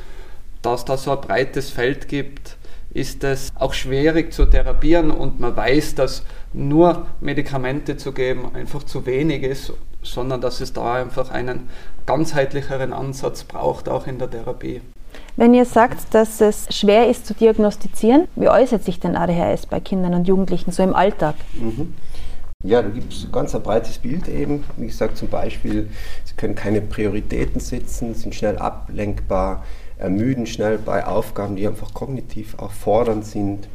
Dass 0.61 0.85
da 0.85 0.95
so 0.95 1.09
ein 1.09 1.21
breites 1.21 1.71
Feld 1.71 2.07
gibt, 2.07 2.55
ist 2.93 3.23
es 3.23 3.49
auch 3.55 3.73
schwierig 3.73 4.31
zu 4.31 4.45
therapieren 4.45 5.09
und 5.09 5.39
man 5.39 5.55
weiß, 5.55 5.95
dass 5.95 6.23
nur 6.53 7.07
Medikamente 7.19 7.97
zu 7.97 8.11
geben 8.11 8.53
einfach 8.53 8.83
zu 8.83 9.07
wenig 9.07 9.41
ist, 9.41 9.73
sondern 10.03 10.39
dass 10.39 10.61
es 10.61 10.71
da 10.71 10.93
einfach 10.93 11.31
einen 11.31 11.69
ganzheitlicheren 12.05 12.93
Ansatz 12.93 13.43
braucht, 13.43 13.89
auch 13.89 14.05
in 14.05 14.19
der 14.19 14.29
Therapie. 14.29 14.81
Wenn 15.35 15.55
ihr 15.55 15.65
sagt, 15.65 16.13
dass 16.13 16.41
es 16.41 16.67
schwer 16.69 17.09
ist 17.09 17.25
zu 17.25 17.33
diagnostizieren, 17.33 18.27
wie 18.35 18.49
äußert 18.49 18.83
sich 18.83 18.99
denn 18.99 19.15
ADHS 19.15 19.65
bei 19.65 19.79
Kindern 19.79 20.13
und 20.13 20.27
Jugendlichen 20.27 20.71
so 20.71 20.83
im 20.83 20.93
Alltag? 20.93 21.33
Mhm. 21.53 21.95
Ja, 22.65 22.81
da 22.81 22.89
gibt 22.89 23.13
es 23.13 23.31
ganz 23.31 23.55
ein 23.55 23.63
breites 23.63 23.99
Bild 23.99 24.27
eben. 24.27 24.65
Wie 24.75 24.87
gesagt, 24.87 25.15
zum 25.15 25.29
Beispiel, 25.29 25.89
sie 26.25 26.35
können 26.35 26.55
keine 26.55 26.81
Prioritäten 26.81 27.61
setzen, 27.61 28.13
sind 28.15 28.35
schnell 28.35 28.57
ablenkbar, 28.57 29.63
ermüden 29.97 30.45
schnell 30.45 30.77
bei 30.77 31.05
Aufgaben, 31.07 31.55
die 31.55 31.65
einfach 31.65 31.93
kognitiv 31.93 32.59
auch 32.59 32.71
fordernd 32.71 33.25
sind. 33.25 33.69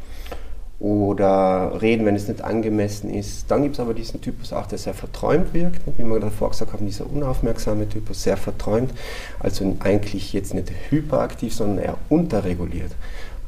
oder 0.81 1.81
reden, 1.81 2.05
wenn 2.05 2.17
es 2.17 2.29
nicht 2.29 2.43
angemessen 2.43 3.09
ist. 3.15 3.51
Dann 3.51 3.63
gibt 3.63 3.77
es 3.77 3.81
aber 3.81 3.95
diesen 3.95 4.21
Typus 4.21 4.53
auch, 4.53 4.67
der 4.67 4.79
sehr 4.79 4.95
verträumt 4.95 5.55
wirkt, 5.55 5.81
wie 5.97 6.05
wir 6.05 6.21
davor 6.21 6.51
gesagt 6.51 6.73
haben, 6.73 6.87
dieser 6.87 7.11
unaufmerksame 7.11 7.89
Typus, 7.89 8.23
sehr 8.25 8.37
verträumt, 8.37 8.93
also 9.41 9.77
eigentlich 9.81 10.33
jetzt 10.33 10.53
nicht 10.53 10.71
hyperaktiv, 10.91 11.55
sondern 11.55 11.85
eher 11.85 11.99
unterreguliert. 12.11 12.93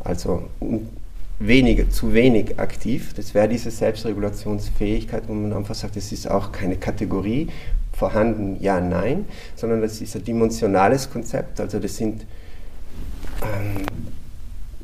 Also 0.00 0.45
weniger, 1.38 1.88
zu 1.90 2.14
wenig 2.14 2.59
aktiv. 2.59 3.12
Das 3.14 3.35
wäre 3.35 3.49
diese 3.49 3.71
Selbstregulationsfähigkeit, 3.71 5.25
wo 5.26 5.35
man 5.35 5.52
einfach 5.52 5.75
sagt, 5.75 5.97
es 5.97 6.12
ist 6.12 6.31
auch 6.31 6.52
keine 6.52 6.76
Kategorie 6.76 7.49
vorhanden, 7.93 8.57
ja, 8.61 8.81
nein, 8.81 9.25
sondern 9.55 9.81
das 9.81 10.00
ist 10.00 10.16
ein 10.16 10.25
dimensionales 10.25 11.11
Konzept. 11.11 11.61
Also 11.61 11.78
das 11.78 11.97
sind 11.97 12.26
ähm, 13.43 13.87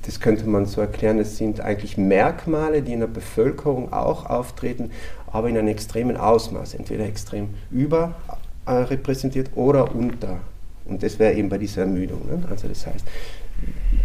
das 0.04 0.18
könnte 0.18 0.46
man 0.46 0.66
so 0.66 0.80
erklären, 0.80 1.18
es 1.18 1.36
sind 1.36 1.60
eigentlich 1.60 1.96
Merkmale, 1.96 2.82
die 2.82 2.92
in 2.92 3.00
der 3.00 3.06
Bevölkerung 3.06 3.92
auch 3.92 4.26
auftreten, 4.26 4.90
aber 5.30 5.48
in 5.48 5.56
einem 5.56 5.68
extremen 5.68 6.16
Ausmaß, 6.16 6.74
entweder 6.74 7.06
extrem 7.06 7.50
überrepräsentiert 7.70 9.50
oder 9.54 9.94
unter. 9.94 10.40
Und 10.86 11.02
das 11.04 11.18
wäre 11.18 11.34
eben 11.34 11.48
bei 11.48 11.58
dieser 11.58 11.82
Ermüdung. 11.82 12.26
Ne? 12.26 12.42
Also 12.50 12.66
das 12.66 12.86
heißt, 12.86 13.04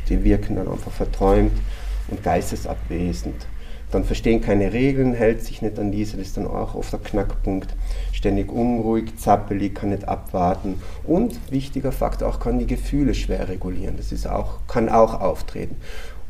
die 0.08 0.24
wirken 0.24 0.56
dann 0.56 0.68
einfach 0.68 0.92
verträumt 0.92 1.52
und 2.10 2.24
geistesabwesend 2.24 3.48
dann 3.92 4.04
verstehen 4.04 4.42
keine 4.42 4.74
Regeln, 4.74 5.14
hält 5.14 5.44
sich 5.44 5.62
nicht 5.62 5.80
an 5.80 5.92
diese, 5.92 6.18
das 6.18 6.28
ist 6.28 6.38
dann 6.38 6.48
auch 6.48 6.76
oft 6.76 6.92
der 6.92 7.00
Knackpunkt. 7.00 7.74
Ständig 8.12 8.52
unruhig, 8.52 9.18
zappelig, 9.18 9.76
kann 9.76 9.90
nicht 9.90 10.08
abwarten 10.08 10.82
und 11.06 11.40
wichtiger 11.52 11.92
Fakt 11.92 12.22
auch 12.22 12.40
kann 12.40 12.60
die 12.60 12.68
Gefühle 12.68 13.14
schwer 13.14 13.48
regulieren. 13.48 13.96
Das 13.96 14.12
ist 14.12 14.28
auch, 14.28 14.60
kann 14.68 14.90
auch 14.90 15.22
auftreten. 15.22 15.78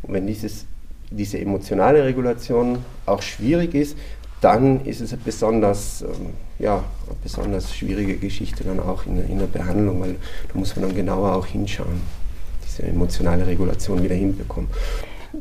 Und 0.03 0.13
wenn 0.13 0.27
dieses, 0.27 0.65
diese 1.10 1.39
emotionale 1.39 2.03
Regulation 2.03 2.79
auch 3.07 3.24
schwierig 3.24 3.74
ist, 3.74 3.98
dann 4.39 4.86
ist 4.86 5.01
es 5.01 5.13
eine 5.13 5.22
besonders, 5.24 6.03
ähm, 6.03 6.34
ja, 6.60 6.75
eine 6.75 7.15
besonders 7.24 7.75
schwierige 7.75 8.17
Geschichte 8.17 8.65
dann 8.65 8.79
auch 8.79 9.07
in, 9.07 9.27
in 9.27 9.39
der 9.39 9.48
Behandlung, 9.48 10.01
weil 10.01 10.15
da 10.53 10.60
muss 10.60 10.75
man 10.75 10.86
dann 10.86 10.96
genauer 10.96 11.34
auch 11.34 11.48
hinschauen, 11.48 12.01
diese 12.63 12.84
emotionale 12.84 13.48
Regulation 13.48 14.03
wieder 14.03 14.13
hinbekommen. 14.13 14.69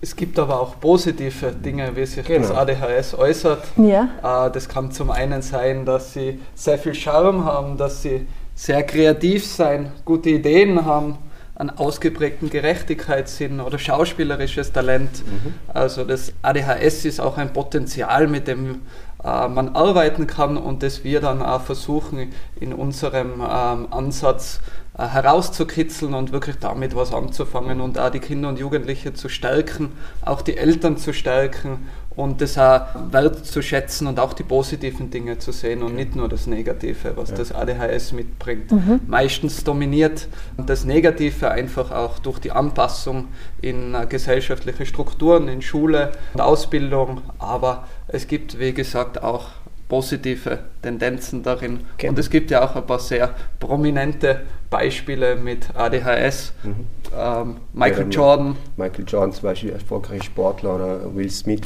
Es 0.00 0.16
gibt 0.16 0.38
aber 0.38 0.60
auch 0.60 0.80
positive 0.80 1.52
Dinge, 1.52 1.94
wie 1.94 2.06
sich 2.06 2.26
genau. 2.26 2.48
das 2.48 2.56
ADHS 2.56 3.14
äußert. 3.14 3.64
Ja. 3.76 4.46
Äh, 4.46 4.50
das 4.50 4.68
kann 4.68 4.90
zum 4.92 5.10
einen 5.10 5.42
sein, 5.42 5.84
dass 5.84 6.12
sie 6.12 6.40
sehr 6.54 6.78
viel 6.78 6.94
Charme 6.94 7.44
haben, 7.44 7.76
dass 7.76 8.02
sie 8.02 8.26
sehr 8.54 8.82
kreativ 8.82 9.46
sein, 9.46 9.92
gute 10.04 10.30
Ideen 10.30 10.84
haben, 10.84 11.18
einen 11.54 11.70
ausgeprägten 11.70 12.50
Gerechtigkeitssinn 12.50 13.60
oder 13.60 13.78
schauspielerisches 13.78 14.72
Talent. 14.72 15.24
Mhm. 15.24 15.54
Also 15.72 16.04
das 16.04 16.32
ADHS 16.42 17.04
ist 17.04 17.20
auch 17.20 17.38
ein 17.38 17.52
Potenzial, 17.52 18.26
mit 18.26 18.46
dem 18.46 18.82
äh, 19.24 19.48
man 19.48 19.74
arbeiten 19.74 20.26
kann 20.26 20.56
und 20.56 20.82
das 20.82 21.02
wir 21.02 21.20
dann 21.20 21.42
auch 21.42 21.62
versuchen 21.62 22.32
in 22.60 22.72
unserem 22.72 23.40
ähm, 23.40 23.88
Ansatz 23.90 24.60
herauszukitzeln 24.98 26.14
und 26.14 26.32
wirklich 26.32 26.56
damit 26.58 26.96
was 26.96 27.12
anzufangen 27.12 27.80
und 27.80 27.98
auch 27.98 28.10
die 28.10 28.20
Kinder 28.20 28.48
und 28.48 28.58
Jugendliche 28.58 29.12
zu 29.12 29.28
stärken, 29.28 29.92
auch 30.22 30.42
die 30.42 30.56
Eltern 30.56 30.96
zu 30.96 31.12
stärken 31.12 31.86
und 32.16 32.40
das 32.40 32.56
auch 32.56 32.80
wertzuschätzen 33.10 34.06
und 34.06 34.18
auch 34.18 34.32
die 34.32 34.42
positiven 34.42 35.10
Dinge 35.10 35.38
zu 35.38 35.52
sehen 35.52 35.82
und 35.82 35.94
nicht 35.94 36.16
nur 36.16 36.28
das 36.28 36.46
Negative, 36.46 37.14
was 37.14 37.30
ja. 37.30 37.36
das 37.36 37.52
ADHS 37.52 38.12
mitbringt. 38.12 38.72
Mhm. 38.72 39.00
Meistens 39.06 39.62
dominiert 39.64 40.28
das 40.56 40.84
Negative 40.86 41.50
einfach 41.50 41.90
auch 41.90 42.18
durch 42.18 42.38
die 42.38 42.52
Anpassung 42.52 43.28
in 43.60 43.94
äh, 43.94 44.06
gesellschaftliche 44.06 44.86
Strukturen, 44.86 45.48
in 45.48 45.60
Schule 45.60 46.12
und 46.32 46.40
Ausbildung, 46.40 47.20
aber 47.38 47.86
es 48.08 48.26
gibt, 48.26 48.58
wie 48.58 48.72
gesagt, 48.72 49.22
auch 49.22 49.50
positive 49.88 50.58
Tendenzen 50.82 51.42
darin. 51.42 51.80
Okay. 51.94 52.08
Und 52.08 52.18
es 52.18 52.30
gibt 52.30 52.50
ja 52.50 52.64
auch 52.64 52.74
ein 52.74 52.86
paar 52.86 52.98
sehr 52.98 53.34
prominente 53.60 54.42
Beispiele 54.68 55.36
mit 55.36 55.68
ADHS. 55.74 56.52
Mhm. 56.62 56.74
Ähm, 57.16 57.56
Michael 57.72 58.04
ja, 58.04 58.08
Jordan. 58.08 58.56
Michael 58.76 59.04
Jordan 59.06 59.32
zum 59.32 59.42
Beispiel, 59.42 59.70
erfolgreicher 59.70 60.24
Sportler 60.24 60.74
oder 60.74 61.14
Will 61.14 61.30
Smith 61.30 61.62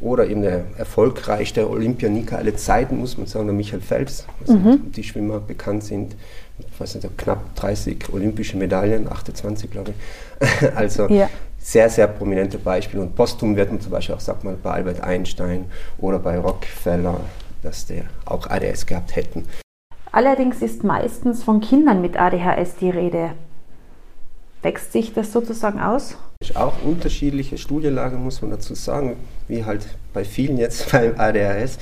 oder 0.00 0.26
eben 0.26 0.42
der 0.42 0.64
erfolgreichste 0.78 1.68
Olympioniker 1.68 2.38
aller 2.38 2.56
Zeiten, 2.56 2.98
muss 2.98 3.16
man 3.16 3.26
sagen, 3.26 3.46
der 3.46 3.54
Michael 3.54 3.82
Phelps, 3.82 4.26
also 4.40 4.54
mhm. 4.54 4.92
die 4.92 5.02
Schwimmer 5.02 5.40
bekannt 5.40 5.84
sind, 5.84 6.16
weiß 6.78 6.96
nicht, 6.96 7.18
knapp 7.18 7.54
30 7.56 8.12
olympische 8.12 8.56
Medaillen, 8.56 9.10
28 9.10 9.70
glaube 9.70 9.92
ich. 9.92 10.72
also 10.76 11.06
ja. 11.08 11.28
sehr, 11.58 11.88
sehr 11.90 12.08
prominente 12.08 12.58
Beispiele. 12.58 13.02
Und 13.02 13.14
posthum 13.14 13.56
wird 13.56 13.70
man 13.70 13.80
zum 13.80 13.92
Beispiel 13.92 14.14
auch, 14.14 14.20
sag 14.20 14.42
mal, 14.42 14.56
bei 14.60 14.70
Albert 14.70 15.02
Einstein 15.02 15.66
oder 15.98 16.18
bei 16.18 16.38
Rockefeller 16.38 17.20
dass 17.62 17.86
die 17.86 18.02
auch 18.24 18.48
ADS 18.48 18.86
gehabt 18.86 19.16
hätten. 19.16 19.46
Allerdings 20.12 20.60
ist 20.62 20.82
meistens 20.82 21.42
von 21.42 21.60
Kindern 21.60 22.00
mit 22.00 22.18
ADHS 22.18 22.76
die 22.76 22.90
Rede. 22.90 23.32
Wächst 24.62 24.92
sich 24.92 25.14
das 25.14 25.32
sozusagen 25.32 25.80
aus? 25.80 26.16
Ist 26.42 26.56
auch 26.56 26.82
unterschiedliche 26.82 27.58
Studienlage, 27.58 28.16
muss 28.16 28.42
man 28.42 28.50
dazu 28.50 28.74
sagen, 28.74 29.16
wie 29.48 29.64
halt 29.64 29.86
bei 30.12 30.24
vielen 30.24 30.58
jetzt 30.58 30.90
beim 30.92 31.18
ADHS 31.18 31.78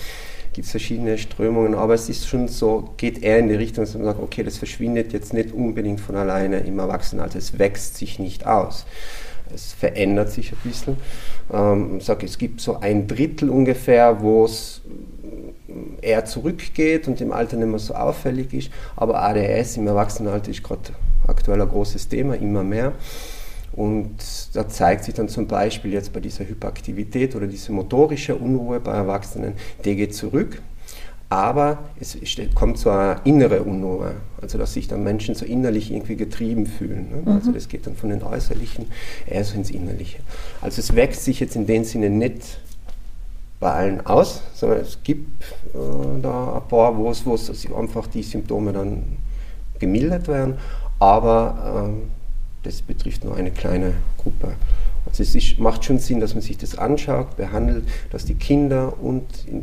gibt 0.59 0.67
es 0.67 0.73
verschiedene 0.73 1.19
Strömungen, 1.19 1.77
aber 1.77 1.95
es 1.95 2.09
ist 2.09 2.27
schon 2.27 2.49
so, 2.49 2.91
geht 2.97 3.23
eher 3.23 3.39
in 3.39 3.49
die 3.49 3.55
Richtung, 3.55 3.85
dass 3.85 3.95
man 3.95 4.05
sagt, 4.05 4.21
okay, 4.21 4.43
das 4.43 4.59
verschwindet 4.59 5.13
jetzt 5.13 5.33
nicht 5.33 5.53
unbedingt 5.53 6.01
von 6.01 6.17
alleine 6.17 6.59
im 6.59 6.81
Erwachsenenalter, 6.81 7.39
es 7.39 7.61
wächst 7.61 7.97
sich 7.97 8.19
nicht 8.19 8.45
aus. 8.45 8.85
Es 9.55 9.73
verändert 9.73 10.31
sich 10.31 10.53
ein 10.53 10.59
bisschen. 10.63 10.97
Ähm, 11.53 11.99
ich 11.99 12.05
sage, 12.05 12.27
es 12.27 12.39
gibt 12.39 12.61
so 12.61 12.79
ein 12.81 13.07
Drittel 13.07 13.51
ungefähr, 13.51 14.21
wo 14.21 14.45
es 14.45 14.83
eher 16.01 16.25
zurückgeht 16.25 17.09
und 17.09 17.21
im 17.21 17.33
Alter 17.33 17.57
nicht 17.57 17.69
mehr 17.69 17.79
so 17.79 17.95
auffällig 17.95 18.53
ist. 18.53 18.71
Aber 18.97 19.23
ADS 19.23 19.77
im 19.77 19.87
Erwachsenenalter 19.87 20.51
ist 20.51 20.63
gerade 20.63 20.93
aktuell 21.27 21.61
ein 21.61 21.69
großes 21.69 22.09
Thema, 22.09 22.35
immer 22.35 22.65
mehr. 22.65 22.93
Und 23.73 24.17
da 24.55 24.67
zeigt 24.67 25.05
sich 25.05 25.15
dann 25.15 25.29
zum 25.29 25.47
Beispiel 25.47 25.93
jetzt 25.93 26.13
bei 26.13 26.21
dieser 26.21 26.49
Hyperaktivität 26.49 27.37
oder 27.37 27.47
diese 27.47 27.71
motorische 27.71 28.35
Unruhe 28.35 28.81
bei 28.81 28.93
Erwachsenen, 28.93 29.55
die 29.85 29.95
geht 29.95 30.15
zurück. 30.15 30.63
Aber 31.31 31.79
es 32.01 32.17
kommt 32.55 32.79
zu 32.79 32.89
einer 32.89 33.21
innere 33.25 33.63
Unruhe, 33.63 34.15
also 34.41 34.57
dass 34.57 34.73
sich 34.73 34.89
dann 34.89 35.05
Menschen 35.05 35.35
so 35.35 35.45
innerlich 35.45 35.93
irgendwie 35.93 36.17
getrieben 36.17 36.67
fühlen. 36.67 37.11
Ne? 37.11 37.23
Mhm. 37.23 37.29
Also 37.29 37.53
das 37.53 37.69
geht 37.69 37.87
dann 37.87 37.97
von 37.97 38.09
den 38.09 38.23
Äußerlichen 38.23 38.87
eher 39.27 39.45
so 39.45 39.55
ins 39.55 39.71
Innerliche. 39.71 40.21
Also 40.63 40.81
es 40.81 40.95
wächst 40.95 41.25
sich 41.25 41.41
jetzt 41.41 41.55
in 41.55 41.67
dem 41.67 41.85
Sinne 41.85 42.09
nicht 42.09 42.61
bei 43.61 43.73
allen 43.73 44.07
aus, 44.07 44.43
sondern 44.55 44.81
es 44.81 45.03
gibt 45.03 45.43
äh, 45.75 46.21
da 46.23 46.55
ein 46.55 46.69
paar, 46.69 46.97
wo 46.97 47.11
es, 47.11 47.27
wo 47.27 47.35
es 47.35 47.51
einfach 47.73 48.07
die 48.07 48.23
Symptome 48.23 48.73
dann 48.73 49.03
gemildert 49.79 50.29
werden, 50.29 50.55
aber 50.99 51.91
äh, 51.91 52.09
das 52.63 52.83
betrifft 52.83 53.25
nur 53.25 53.37
eine 53.37 53.51
kleine 53.51 53.95
Gruppe. 54.17 54.55
Also 55.09 55.23
es 55.23 55.35
ist, 55.35 55.59
macht 55.59 55.85
schon 55.85 55.99
Sinn, 55.99 56.21
dass 56.21 56.35
man 56.35 56.43
sich 56.43 56.59
das 56.59 56.77
anschaut, 56.77 57.37
behandelt, 57.37 57.85
dass 58.11 58.25
die 58.25 58.35
Kinder 58.35 59.01
und 59.01 59.25
in, 59.47 59.63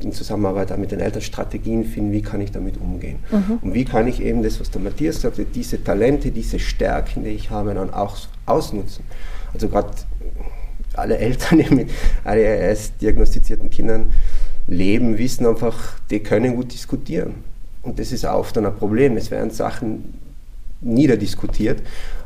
in 0.00 0.12
Zusammenarbeit 0.12 0.76
mit 0.78 0.92
den 0.92 1.00
Eltern 1.00 1.22
Strategien 1.22 1.84
finden, 1.84 2.12
wie 2.12 2.22
kann 2.22 2.40
ich 2.40 2.52
damit 2.52 2.76
umgehen. 2.80 3.18
Mhm. 3.30 3.58
Und 3.60 3.74
wie 3.74 3.84
kann 3.84 4.06
ich 4.06 4.22
eben 4.22 4.42
das, 4.42 4.60
was 4.60 4.70
der 4.70 4.80
Matthias 4.80 5.20
sagte, 5.20 5.44
diese 5.44 5.82
Talente, 5.82 6.30
diese 6.30 6.58
Stärken, 6.58 7.24
die 7.24 7.30
ich 7.30 7.50
habe, 7.50 7.74
dann 7.74 7.92
auch 7.92 8.16
ausnutzen. 8.46 9.04
Also 9.52 9.68
gerade 9.68 9.90
alle 10.94 11.18
Eltern, 11.18 11.58
die 11.68 11.74
mit 11.74 11.90
ADHS 12.24 12.96
diagnostizierten 13.00 13.70
Kindern 13.70 14.12
leben, 14.66 15.18
wissen 15.18 15.46
einfach, 15.46 15.98
die 16.10 16.20
können 16.20 16.54
gut 16.56 16.72
diskutieren. 16.72 17.34
Und 17.82 17.98
das 17.98 18.12
ist 18.12 18.24
oft 18.24 18.56
dann 18.56 18.66
ein 18.66 18.76
Problem. 18.76 19.16
Es 19.16 19.30
werden 19.30 19.50
Sachen 19.50 20.14
niederdiskutiert. 20.80 21.82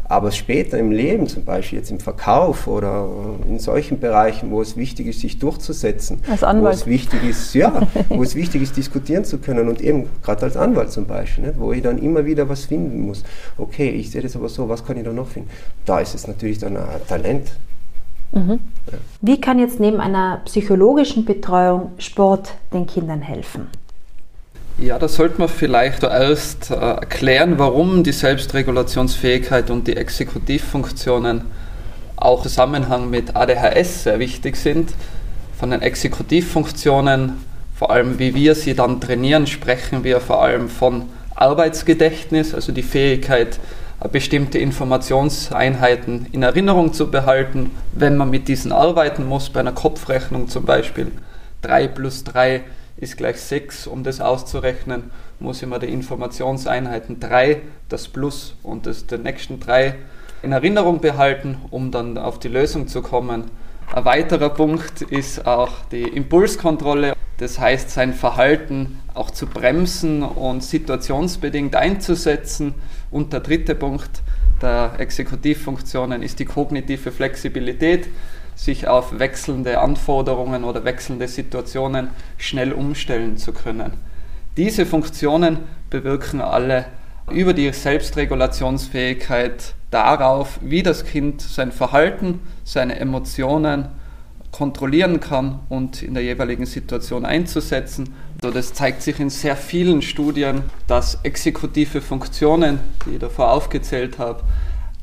Aber 0.08 0.32
später 0.32 0.78
im 0.78 0.90
Leben, 0.90 1.26
zum 1.26 1.44
Beispiel 1.44 1.78
jetzt 1.78 1.90
im 1.90 2.00
Verkauf 2.00 2.66
oder 2.66 3.08
in 3.46 3.58
solchen 3.58 4.00
Bereichen, 4.00 4.50
wo 4.50 4.62
es 4.62 4.76
wichtig 4.76 5.06
ist, 5.06 5.20
sich 5.20 5.38
durchzusetzen, 5.38 6.20
als 6.30 6.42
Anwalt. 6.42 6.76
wo 6.76 6.80
es 6.80 6.86
wichtig 6.86 7.22
ist, 7.28 7.54
ja, 7.54 7.86
wo 8.08 8.22
es 8.22 8.34
wichtig 8.34 8.62
ist, 8.62 8.76
diskutieren 8.76 9.24
zu 9.24 9.38
können 9.38 9.68
und 9.68 9.80
eben 9.82 10.08
gerade 10.22 10.42
als 10.44 10.56
Anwalt 10.56 10.90
zum 10.92 11.06
Beispiel, 11.06 11.46
nicht, 11.48 11.60
wo 11.60 11.72
ich 11.72 11.82
dann 11.82 11.98
immer 11.98 12.24
wieder 12.24 12.48
was 12.48 12.64
finden 12.64 13.00
muss. 13.00 13.22
Okay, 13.58 13.90
ich 13.90 14.10
sehe 14.10 14.22
das 14.22 14.34
aber 14.34 14.48
so, 14.48 14.68
was 14.68 14.84
kann 14.84 14.96
ich 14.96 15.04
da 15.04 15.12
noch 15.12 15.28
finden? 15.28 15.50
Da 15.84 16.00
ist 16.00 16.14
es 16.14 16.26
natürlich 16.26 16.58
dann 16.58 16.76
ein 16.76 16.84
Talent, 17.06 17.50
Mhm. 18.32 18.60
Wie 19.20 19.40
kann 19.40 19.58
jetzt 19.58 19.80
neben 19.80 20.00
einer 20.00 20.42
psychologischen 20.44 21.24
Betreuung 21.24 21.92
Sport 21.98 22.54
den 22.72 22.86
Kindern 22.86 23.22
helfen? 23.22 23.68
Ja, 24.80 24.96
da 24.96 25.08
sollte 25.08 25.40
man 25.40 25.48
vielleicht 25.48 26.02
zuerst 26.02 26.70
äh, 26.70 26.74
erklären, 26.74 27.58
warum 27.58 28.04
die 28.04 28.12
Selbstregulationsfähigkeit 28.12 29.70
und 29.70 29.88
die 29.88 29.96
Exekutivfunktionen 29.96 31.42
auch 32.14 32.38
im 32.38 32.42
Zusammenhang 32.44 33.10
mit 33.10 33.34
ADHS 33.34 34.04
sehr 34.04 34.20
wichtig 34.20 34.56
sind. 34.56 34.90
Von 35.58 35.72
den 35.72 35.82
Exekutivfunktionen, 35.82 37.44
vor 37.74 37.90
allem 37.90 38.20
wie 38.20 38.36
wir 38.36 38.54
sie 38.54 38.74
dann 38.74 39.00
trainieren, 39.00 39.48
sprechen 39.48 40.04
wir 40.04 40.20
vor 40.20 40.44
allem 40.44 40.68
von 40.68 41.06
Arbeitsgedächtnis, 41.34 42.54
also 42.54 42.70
die 42.70 42.84
Fähigkeit, 42.84 43.58
bestimmte 44.12 44.58
Informationseinheiten 44.58 46.26
in 46.30 46.44
Erinnerung 46.44 46.92
zu 46.92 47.10
behalten, 47.10 47.72
wenn 47.94 48.16
man 48.16 48.30
mit 48.30 48.46
diesen 48.46 48.70
arbeiten 48.70 49.26
muss, 49.26 49.50
bei 49.50 49.58
einer 49.58 49.72
Kopfrechnung 49.72 50.46
zum 50.46 50.64
Beispiel. 50.64 51.10
3 51.62 51.88
plus 51.88 52.22
3 52.22 52.62
ist 53.00 53.16
gleich 53.16 53.40
6, 53.40 53.86
um 53.86 54.02
das 54.02 54.20
auszurechnen, 54.20 55.10
muss 55.38 55.62
ich 55.62 55.68
mir 55.68 55.78
die 55.78 55.86
Informationseinheiten 55.86 57.20
3, 57.20 57.60
das 57.88 58.08
Plus 58.08 58.56
und 58.62 58.86
das, 58.86 59.06
den 59.06 59.22
nächsten 59.22 59.60
3 59.60 59.94
in 60.42 60.52
Erinnerung 60.52 61.00
behalten, 61.00 61.58
um 61.70 61.90
dann 61.90 62.18
auf 62.18 62.38
die 62.38 62.48
Lösung 62.48 62.88
zu 62.88 63.02
kommen. 63.02 63.44
Ein 63.92 64.04
weiterer 64.04 64.50
Punkt 64.50 65.02
ist 65.02 65.46
auch 65.46 65.70
die 65.90 66.02
Impulskontrolle. 66.02 67.14
Das 67.38 67.58
heißt, 67.58 67.90
sein 67.90 68.12
Verhalten 68.12 68.98
auch 69.14 69.30
zu 69.30 69.46
bremsen 69.46 70.22
und 70.22 70.62
situationsbedingt 70.62 71.76
einzusetzen. 71.76 72.74
Und 73.10 73.32
der 73.32 73.40
dritte 73.40 73.74
Punkt 73.74 74.22
der 74.60 74.94
Exekutivfunktionen 74.98 76.22
ist 76.22 76.40
die 76.40 76.44
kognitive 76.44 77.12
Flexibilität, 77.12 78.08
sich 78.58 78.88
auf 78.88 79.18
wechselnde 79.20 79.78
Anforderungen 79.78 80.64
oder 80.64 80.84
wechselnde 80.84 81.28
Situationen 81.28 82.08
schnell 82.36 82.72
umstellen 82.72 83.36
zu 83.36 83.52
können. 83.52 83.92
Diese 84.56 84.84
Funktionen 84.84 85.58
bewirken 85.90 86.40
alle 86.40 86.86
über 87.30 87.54
die 87.54 87.72
Selbstregulationsfähigkeit 87.72 89.74
darauf, 89.92 90.58
wie 90.60 90.82
das 90.82 91.04
Kind 91.04 91.40
sein 91.40 91.70
Verhalten, 91.70 92.40
seine 92.64 92.98
Emotionen 92.98 93.86
kontrollieren 94.50 95.20
kann 95.20 95.60
und 95.68 96.02
in 96.02 96.14
der 96.14 96.24
jeweiligen 96.24 96.66
Situation 96.66 97.24
einzusetzen. 97.24 98.12
Also 98.42 98.52
das 98.52 98.72
zeigt 98.72 99.02
sich 99.02 99.20
in 99.20 99.30
sehr 99.30 99.56
vielen 99.56 100.02
Studien, 100.02 100.64
dass 100.88 101.20
exekutive 101.22 102.00
Funktionen, 102.00 102.80
die 103.06 103.10
ich 103.10 103.20
davor 103.20 103.52
aufgezählt 103.52 104.18
habe, 104.18 104.42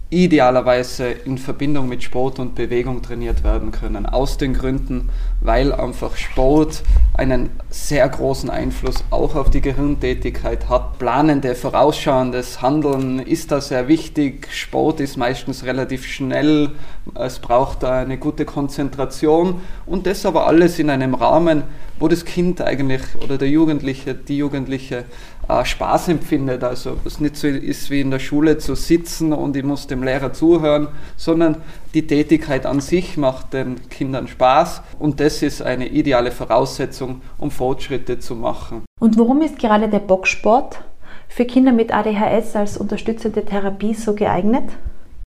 idealerweise 0.10 1.08
in 1.08 1.38
Verbindung 1.38 1.90
mit 1.90 2.04
Sport 2.04 2.38
und 2.38 2.54
Bewegung 2.54 3.02
trainiert 3.02 3.44
werden 3.44 3.72
können. 3.72 4.06
Aus 4.06 4.38
den 4.38 4.54
Gründen, 4.54 5.10
weil 5.42 5.74
einfach 5.74 6.16
Sport 6.16 6.84
einen 7.14 7.50
sehr 7.70 8.08
großen 8.08 8.50
Einfluss 8.50 9.04
auch 9.10 9.36
auf 9.36 9.50
die 9.50 9.62
Gehirntätigkeit 9.62 10.70
hat. 10.70 11.00
Planende, 11.00 11.56
vorausschauendes 11.56 12.62
Handeln 12.62 13.20
ist 13.20 13.52
da 13.52 13.62
sehr 13.62 13.88
wichtig. 13.88 14.48
Sport 14.52 15.00
ist 15.00 15.18
meistens 15.18 15.64
relativ 15.64 16.06
schnell. 16.06 16.72
Es 17.16 17.40
braucht 17.40 17.84
da 17.84 18.00
eine 18.00 18.18
gute 18.18 18.46
Konzentration 18.46 19.62
und 19.86 20.06
das 20.06 20.26
aber 20.26 20.46
alles 20.46 20.78
in 20.78 20.90
einem 20.90 21.16
Rahmen, 21.16 21.64
wo 22.00 22.08
das 22.08 22.26
Kind 22.26 22.62
eigentlich 22.62 23.02
oder 23.24 23.38
der 23.38 23.50
Jugendliche, 23.50 24.14
die 24.14 24.38
Jugendliche 24.38 25.06
äh, 25.48 25.64
Spaß 25.64 26.08
empfindet. 26.10 26.64
Also 26.64 26.98
es 27.06 27.20
nicht 27.20 27.36
so 27.36 27.48
ist 27.48 27.90
wie 27.90 28.02
in 28.02 28.12
der 28.12 28.20
Schule 28.20 28.58
zu 28.58 28.76
sitzen 28.76 29.34
und 29.34 29.56
ich 29.56 29.64
muss 29.64 29.88
dem 29.88 30.04
Lehrer 30.04 30.34
zuhören, 30.34 30.88
sondern 31.18 31.58
die 31.94 32.08
Tätigkeit 32.08 32.66
an 32.66 32.82
sich 32.82 33.18
macht 33.18 33.54
den 33.54 33.90
Kindern 33.90 34.28
Spaß 34.28 34.82
und 35.00 35.20
das 35.20 35.42
ist 35.42 35.62
eine 35.62 35.88
ideale 35.88 36.32
Voraussetzung, 36.32 37.22
um 37.38 37.52
Fortschritte 37.52 38.20
zu 38.20 38.36
machen. 38.36 38.84
Und 39.00 39.18
warum 39.18 39.42
ist 39.42 39.60
gerade 39.60 39.88
der 39.88 40.00
Boxsport 40.00 40.82
für 41.28 41.46
Kinder 41.46 41.72
mit 41.72 41.94
ADHS 41.94 42.56
als 42.56 42.78
unterstützende 42.78 43.46
Therapie 43.46 43.94
so 43.94 44.16
geeignet? 44.16 44.66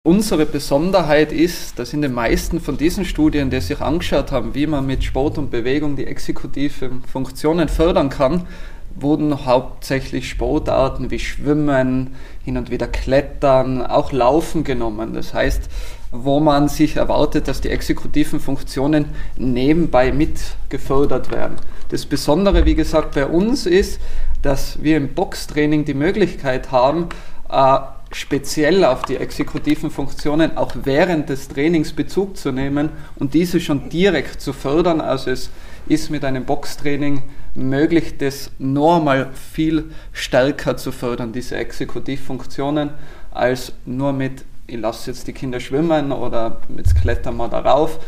Unsere 0.04 0.46
Besonderheit 0.46 1.30
ist, 1.30 1.78
dass 1.78 1.92
in 1.92 2.02
den 2.02 2.12
meisten 2.12 2.58
von 2.58 2.76
diesen 2.76 3.04
Studien, 3.04 3.50
die 3.50 3.60
sich 3.60 3.80
angeschaut 3.80 4.32
haben, 4.32 4.52
wie 4.52 4.66
man 4.66 4.84
mit 4.84 5.04
Sport 5.04 5.38
und 5.38 5.52
Bewegung 5.52 5.94
die 5.94 6.08
exekutiven 6.08 7.04
Funktionen 7.04 7.68
fördern 7.68 8.08
kann, 8.08 8.48
wurden 8.94 9.46
hauptsächlich 9.46 10.28
Sportarten 10.28 11.10
wie 11.10 11.18
Schwimmen, 11.18 12.14
hin 12.44 12.56
und 12.56 12.70
wieder 12.70 12.88
Klettern, 12.88 13.84
auch 13.84 14.12
Laufen 14.12 14.64
genommen. 14.64 15.14
Das 15.14 15.34
heißt, 15.34 15.68
wo 16.10 16.40
man 16.40 16.68
sich 16.68 16.96
erwartet, 16.96 17.48
dass 17.48 17.62
die 17.62 17.70
exekutiven 17.70 18.38
Funktionen 18.38 19.06
nebenbei 19.36 20.12
mit 20.12 20.38
gefördert 20.68 21.30
werden. 21.30 21.56
Das 21.88 22.04
Besondere, 22.04 22.66
wie 22.66 22.74
gesagt, 22.74 23.14
bei 23.14 23.26
uns 23.26 23.66
ist, 23.66 24.00
dass 24.42 24.82
wir 24.82 24.98
im 24.98 25.14
Boxtraining 25.14 25.84
die 25.84 25.94
Möglichkeit 25.94 26.70
haben, 26.70 27.08
äh, 27.50 27.78
speziell 28.12 28.84
auf 28.84 29.02
die 29.02 29.16
exekutiven 29.16 29.90
Funktionen 29.90 30.56
auch 30.58 30.72
während 30.84 31.30
des 31.30 31.48
Trainings 31.48 31.94
Bezug 31.94 32.36
zu 32.36 32.52
nehmen 32.52 32.90
und 33.16 33.32
diese 33.32 33.58
schon 33.58 33.88
direkt 33.88 34.40
zu 34.42 34.52
fördern. 34.52 35.00
Also 35.00 35.30
es 35.30 35.50
ist 35.86 36.10
mit 36.10 36.24
einem 36.24 36.44
Boxtraining 36.44 37.22
möglich, 37.54 38.16
das 38.18 38.50
normal 38.58 39.30
viel 39.34 39.90
stärker 40.12 40.76
zu 40.76 40.92
fördern, 40.92 41.32
diese 41.32 41.56
Exekutivfunktionen, 41.56 42.90
als 43.30 43.72
nur 43.84 44.12
mit, 44.12 44.44
ich 44.66 44.78
lasse 44.78 45.10
jetzt 45.10 45.26
die 45.26 45.32
Kinder 45.32 45.60
schwimmen 45.60 46.12
oder 46.12 46.60
jetzt 46.76 47.00
klettern 47.00 47.36
wir 47.36 47.48
darauf, 47.48 47.98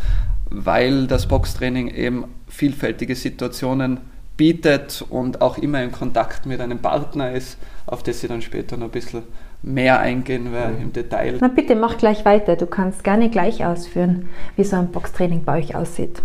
weil 0.50 1.06
das 1.06 1.26
Boxtraining 1.26 1.88
eben 1.88 2.24
vielfältige 2.48 3.14
Situationen 3.14 4.00
bietet 4.36 5.04
und 5.10 5.40
auch 5.40 5.58
immer 5.58 5.82
in 5.82 5.92
Kontakt 5.92 6.46
mit 6.46 6.60
einem 6.60 6.78
Partner 6.78 7.32
ist, 7.32 7.58
auf 7.86 8.02
das 8.02 8.20
sie 8.20 8.28
dann 8.28 8.42
später 8.42 8.76
noch 8.76 8.86
ein 8.86 8.90
bisschen 8.90 9.22
mehr 9.62 10.00
eingehen 10.00 10.52
werde 10.52 10.76
im 10.80 10.92
Detail. 10.92 11.38
Na 11.40 11.48
bitte, 11.48 11.74
mach 11.74 11.96
gleich 11.96 12.24
weiter. 12.24 12.56
Du 12.56 12.66
kannst 12.66 13.02
gerne 13.04 13.30
gleich 13.30 13.64
ausführen, 13.64 14.28
wie 14.56 14.64
so 14.64 14.76
ein 14.76 14.90
Boxtraining 14.90 15.44
bei 15.44 15.58
euch 15.58 15.74
aussieht. 15.74 16.20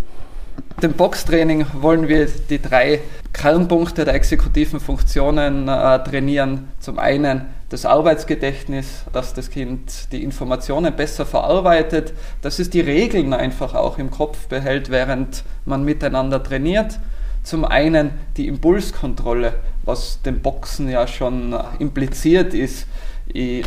Dem 0.81 0.93
Boxtraining 0.93 1.65
wollen 1.73 2.07
wir 2.07 2.27
die 2.27 2.61
drei 2.61 3.01
Kernpunkte 3.33 4.05
der 4.05 4.13
exekutiven 4.13 4.79
Funktionen 4.79 5.67
äh, 5.67 6.03
trainieren. 6.03 6.69
Zum 6.79 6.99
einen 6.99 7.47
das 7.69 7.85
Arbeitsgedächtnis, 7.85 9.03
dass 9.13 9.33
das 9.33 9.51
Kind 9.51 10.11
die 10.11 10.23
Informationen 10.23 10.95
besser 10.95 11.25
verarbeitet, 11.25 12.13
dass 12.41 12.59
es 12.59 12.69
die 12.69 12.81
Regeln 12.81 13.33
einfach 13.33 13.75
auch 13.75 13.97
im 13.97 14.09
Kopf 14.09 14.47
behält, 14.47 14.89
während 14.89 15.43
man 15.65 15.83
miteinander 15.83 16.41
trainiert. 16.41 16.99
Zum 17.43 17.65
einen 17.65 18.11
die 18.37 18.47
Impulskontrolle, 18.47 19.53
was 19.83 20.21
dem 20.23 20.41
Boxen 20.41 20.89
ja 20.89 21.07
schon 21.07 21.55
impliziert 21.79 22.53
ist. 22.53 22.87
Ich 23.27 23.65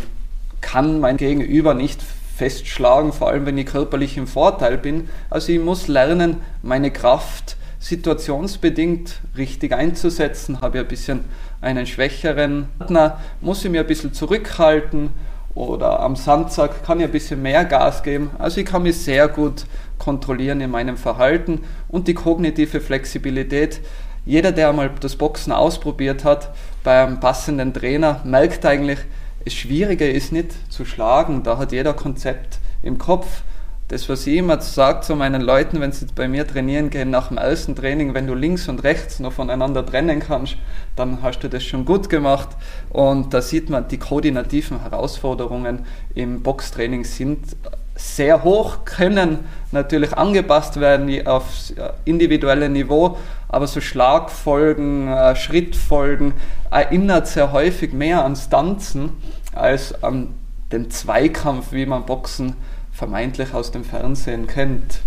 kann 0.60 1.00
mein 1.00 1.16
Gegenüber 1.16 1.74
nicht 1.74 2.02
festschlagen, 2.42 3.12
vor 3.12 3.28
allem 3.28 3.46
wenn 3.46 3.56
ich 3.56 3.66
körperlich 3.66 4.16
im 4.16 4.26
Vorteil 4.26 4.76
bin. 4.76 5.08
Also 5.30 5.52
ich 5.52 5.60
muss 5.60 5.86
lernen, 5.86 6.38
meine 6.60 6.90
Kraft 6.90 7.56
situationsbedingt 7.78 9.20
richtig 9.36 9.72
einzusetzen. 9.72 10.60
Habe 10.60 10.78
ich 10.78 10.84
ein 10.84 10.88
bisschen 10.88 11.20
einen 11.60 11.86
schwächeren 11.86 12.66
Partner, 12.80 13.20
muss 13.40 13.64
ich 13.64 13.70
mir 13.70 13.82
ein 13.82 13.86
bisschen 13.86 14.12
zurückhalten 14.12 15.10
oder 15.54 16.00
am 16.00 16.16
Sandsack 16.16 16.84
kann 16.84 16.98
ich 16.98 17.06
ein 17.06 17.12
bisschen 17.12 17.40
mehr 17.40 17.64
Gas 17.64 18.02
geben. 18.02 18.30
Also 18.40 18.60
ich 18.60 18.66
kann 18.66 18.82
mich 18.82 18.96
sehr 18.96 19.28
gut 19.28 19.66
kontrollieren 20.00 20.60
in 20.60 20.70
meinem 20.72 20.96
Verhalten 20.96 21.60
und 21.86 22.08
die 22.08 22.14
kognitive 22.14 22.80
Flexibilität. 22.80 23.80
Jeder, 24.26 24.50
der 24.50 24.70
einmal 24.70 24.90
das 24.98 25.14
Boxen 25.14 25.52
ausprobiert 25.52 26.24
hat, 26.24 26.52
beim 26.82 27.20
passenden 27.20 27.72
Trainer, 27.72 28.20
merkt 28.24 28.66
eigentlich, 28.66 28.98
das 29.44 29.54
Schwierige 29.54 30.08
ist 30.08 30.32
nicht 30.32 30.50
zu 30.70 30.84
schlagen, 30.84 31.42
da 31.42 31.58
hat 31.58 31.72
jeder 31.72 31.94
Konzept 31.94 32.58
im 32.82 32.98
Kopf. 32.98 33.42
Das, 33.88 34.08
was 34.08 34.26
ich 34.26 34.38
immer 34.38 34.58
sage 34.60 35.02
zu 35.02 35.16
meinen 35.16 35.42
Leuten, 35.42 35.80
wenn 35.80 35.92
sie 35.92 36.06
bei 36.14 36.26
mir 36.26 36.46
trainieren 36.46 36.88
gehen, 36.88 37.10
nach 37.10 37.28
dem 37.28 37.36
ersten 37.36 37.76
Training, 37.76 38.14
wenn 38.14 38.26
du 38.26 38.34
links 38.34 38.68
und 38.68 38.84
rechts 38.84 39.20
noch 39.20 39.34
voneinander 39.34 39.84
trennen 39.84 40.20
kannst, 40.20 40.56
dann 40.96 41.20
hast 41.22 41.40
du 41.40 41.48
das 41.48 41.62
schon 41.62 41.84
gut 41.84 42.08
gemacht. 42.08 42.48
Und 42.88 43.34
da 43.34 43.42
sieht 43.42 43.68
man, 43.68 43.88
die 43.88 43.98
koordinativen 43.98 44.80
Herausforderungen 44.80 45.84
im 46.14 46.42
Boxtraining 46.42 47.04
sind 47.04 47.56
sehr 47.94 48.42
hoch, 48.42 48.84
können 48.84 49.40
natürlich 49.70 50.16
angepasst 50.16 50.80
werden 50.80 51.26
aufs 51.26 51.74
individuelle 52.04 52.68
Niveau, 52.68 53.18
aber 53.48 53.66
so 53.66 53.80
Schlagfolgen, 53.80 55.08
äh, 55.08 55.36
Schrittfolgen 55.36 56.32
erinnert 56.70 57.26
sehr 57.28 57.52
häufig 57.52 57.92
mehr 57.92 58.24
an 58.24 58.34
Stanzen 58.34 59.10
als 59.52 60.02
an 60.02 60.34
den 60.72 60.90
Zweikampf, 60.90 61.72
wie 61.72 61.86
man 61.86 62.06
Boxen 62.06 62.54
vermeintlich 62.92 63.54
aus 63.54 63.70
dem 63.70 63.84
Fernsehen 63.84 64.46
kennt. 64.46 65.00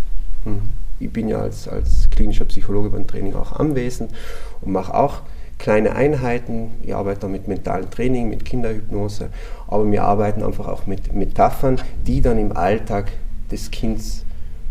Hm. 0.44 0.70
Ich 1.00 1.12
bin 1.12 1.28
ja 1.28 1.40
als, 1.40 1.68
als 1.68 2.10
klinischer 2.10 2.46
Psychologe 2.46 2.90
beim 2.90 3.06
Training 3.06 3.36
auch 3.36 3.54
anwesend 3.54 4.12
und 4.62 4.72
mache 4.72 4.94
auch 4.94 5.22
kleine 5.58 5.96
Einheiten. 5.96 6.72
Ich 6.84 6.96
arbeite 6.96 7.28
mit 7.28 7.48
mentalem 7.48 7.90
Training, 7.90 8.30
mit 8.30 8.46
Kinderhypnose, 8.46 9.30
aber 9.68 9.90
wir 9.92 10.04
arbeiten 10.04 10.44
einfach 10.44 10.68
auch 10.68 10.86
mit 10.86 11.14
Metaphern, 11.14 11.82
die 12.06 12.22
dann 12.22 12.38
im 12.38 12.56
Alltag 12.56 13.12
des 13.52 13.72
Kindes 13.72 14.26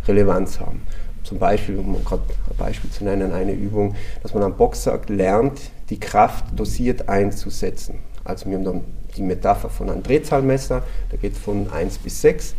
Relevanz 0.06 0.60
haben. 0.60 0.82
Zum 1.22 1.38
Beispiel, 1.38 1.78
um 1.78 2.04
gerade 2.04 2.22
ein 2.50 2.56
Beispiel 2.56 2.90
zu 2.90 3.04
nennen, 3.04 3.32
eine 3.32 3.52
Übung, 3.52 3.94
dass 4.22 4.34
man 4.34 4.42
am 4.42 4.56
Boxer 4.56 5.00
lernt, 5.08 5.58
die 5.88 5.98
Kraft 5.98 6.44
dosiert 6.58 7.08
einzusetzen. 7.08 7.98
Also 8.24 8.46
wir 8.46 8.56
haben 8.56 8.64
dann 8.64 8.80
die 9.16 9.22
Metapher 9.22 9.70
von 9.70 9.90
einem 9.90 10.02
Drehzahlmesser, 10.02 10.82
der 11.10 11.18
geht 11.18 11.36
von 11.36 11.70
1 11.70 11.98
bis 11.98 12.20
6 12.22 12.54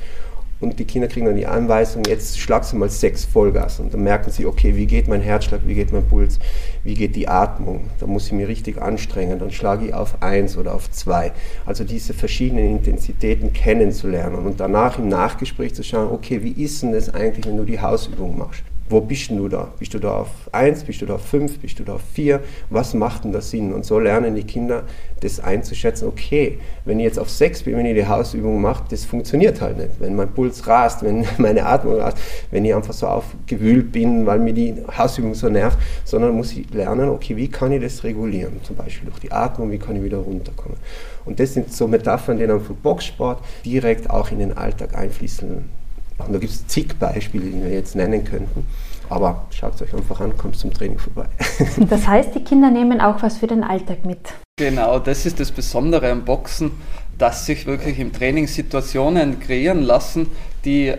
und 0.62 0.80
die 0.80 0.86
Kinder 0.86 1.08
kriegen 1.08 1.26
dann 1.26 1.36
die 1.36 1.48
Anweisung, 1.48 2.04
jetzt 2.08 2.40
schlagst 2.40 2.72
du 2.72 2.78
mal 2.78 2.90
sechs 2.90 3.26
Vollgas 3.26 3.80
und 3.80 3.94
dann 3.94 4.04
merken 4.04 4.32
sie, 4.32 4.46
okay, 4.46 4.76
wie 4.76 4.86
geht 4.86 5.08
mein 5.08 5.22
Herzschlag, 5.22 5.62
wie 5.66 5.76
geht 5.76 5.92
mein 5.92 6.08
Puls, 6.08 6.40
wie 6.84 6.94
geht 6.94 7.16
die 7.16 7.28
Atmung, 7.28 7.90
da 8.00 8.08
muss 8.08 8.28
ich 8.28 8.32
mich 8.32 8.48
richtig 8.48 8.82
anstrengen, 8.82 9.40
dann 9.40 9.52
schlage 9.52 9.88
ich 9.88 9.94
auf 9.94 10.22
eins 10.22 10.58
oder 10.58 10.74
auf 10.74 10.90
zwei. 10.92 11.34
Also 11.66 11.84
diese 11.84 12.14
verschiedenen 12.14 12.78
Intensitäten 12.78 13.52
kennenzulernen 13.52 14.46
und 14.46 14.60
danach 14.60 14.98
im 14.98 15.10
Nachgespräch 15.10 15.76
zu 15.76 15.84
schauen, 15.84 16.10
okay, 16.12 16.42
wie 16.42 16.64
ist 16.64 16.82
denn 16.82 16.94
das 16.94 17.14
eigentlich, 17.14 17.46
wenn 17.46 17.58
du 17.58 17.66
die 17.66 17.82
Hausübung 17.82 18.38
machst? 18.38 18.64
Wo 18.88 19.02
bist 19.02 19.32
du 19.32 19.48
da? 19.48 19.70
Bist 19.80 19.94
du 19.96 20.00
da 20.00 20.20
auf 20.20 20.30
1, 20.52 20.84
bist 20.84 21.02
du 21.02 21.08
da 21.08 21.16
auf 21.16 21.26
5, 21.26 21.60
bist 21.60 21.80
du 21.80 21.84
da 21.84 21.96
auf 21.96 22.04
4? 22.14 22.40
Was 22.70 22.94
macht 22.94 23.24
denn 23.24 23.32
das 23.32 23.50
Sinn? 23.50 23.74
Und 23.74 23.84
so 23.84 24.00
lernen 24.00 24.36
die 24.36 24.44
Kinder 24.44 24.84
das 25.22 25.40
einzuschätzen, 25.40 26.08
okay, 26.08 26.60
wenn 26.86 27.00
ich 27.00 27.06
jetzt 27.06 27.18
auf 27.18 27.30
6 27.30 27.64
bin, 27.64 27.78
wenn 27.78 27.86
ich 27.88 27.96
die 27.96 28.06
Hausübung 28.06 28.62
mache, 28.62 28.84
das 28.90 29.04
funktioniert 29.04 29.60
halt 29.60 29.78
nicht. 29.78 29.90
Wenn 30.00 30.16
mein 30.16 30.32
Puls 30.32 30.68
rast, 30.68 31.02
wenn 31.04 31.26
meine 31.40 31.66
Atmung 31.66 31.96
rast, 31.96 32.18
wenn 32.52 32.64
ich 32.64 32.76
einfach 32.76 32.94
so 32.94 33.08
aufgewühlt 33.08 33.92
bin, 33.92 34.28
weil 34.28 34.38
mir 34.38 34.54
die 34.54 34.76
Hausübung 34.96 35.34
so 35.34 35.50
nervt, 35.50 35.80
sondern 36.04 36.36
muss 36.36 36.52
ich 36.52 36.72
lernen, 36.72 37.10
okay, 37.10 37.36
wie 37.36 37.48
kann 37.48 37.72
ich 37.72 37.82
das 37.82 38.04
regulieren? 38.04 38.60
Zum 38.64 38.76
Beispiel 38.76 39.10
durch 39.10 39.20
die 39.20 39.32
Atmung, 39.32 39.72
wie 39.72 39.80
kann 39.80 39.96
ich 39.96 40.04
wieder 40.04 40.18
runterkommen? 40.18 40.78
Und 41.26 41.40
das 41.40 41.56
sind 41.56 41.74
so 41.74 41.88
Metaphern, 41.88 42.38
die 42.38 42.46
dann 42.46 42.62
vom 42.62 42.76
Boxsport 42.76 43.44
direkt 43.66 44.12
auch 44.12 44.30
in 44.32 44.38
den 44.38 44.56
Alltag 44.56 44.96
einfließen 44.96 45.85
und 46.20 46.34
da 46.34 46.40
gibt 46.40 46.54
es 46.54 46.66
zig 46.68 46.98
Beispiele, 47.00 47.46
die 47.46 47.64
wir 47.64 47.72
jetzt 47.72 47.96
nennen 47.96 48.24
könnten. 48.24 48.66
Aber 49.10 49.46
schaut 49.52 49.76
es 49.76 49.82
euch 49.84 49.94
einfach 49.94 50.20
an, 50.20 50.36
kommt 50.38 50.58
zum 50.58 50.74
Training 50.74 50.98
vorbei. 50.98 51.28
das 51.90 52.08
heißt, 52.08 52.34
die 52.34 52.44
Kinder 52.44 52.72
nehmen 52.72 53.02
auch 53.02 53.22
was 53.22 53.38
für 53.38 53.48
den 53.48 53.64
Alltag 53.64 54.06
mit. 54.06 54.20
Genau, 54.58 55.00
das 55.00 55.26
ist 55.26 55.40
das 55.40 55.52
Besondere 55.52 56.10
am 56.10 56.26
Boxen, 56.26 56.72
dass 57.18 57.46
sich 57.46 57.66
wirklich 57.66 58.00
im 58.00 58.14
Training 58.14 58.48
Situationen 58.48 59.40
kreieren 59.40 59.84
lassen, 59.84 60.28
die 60.64 60.94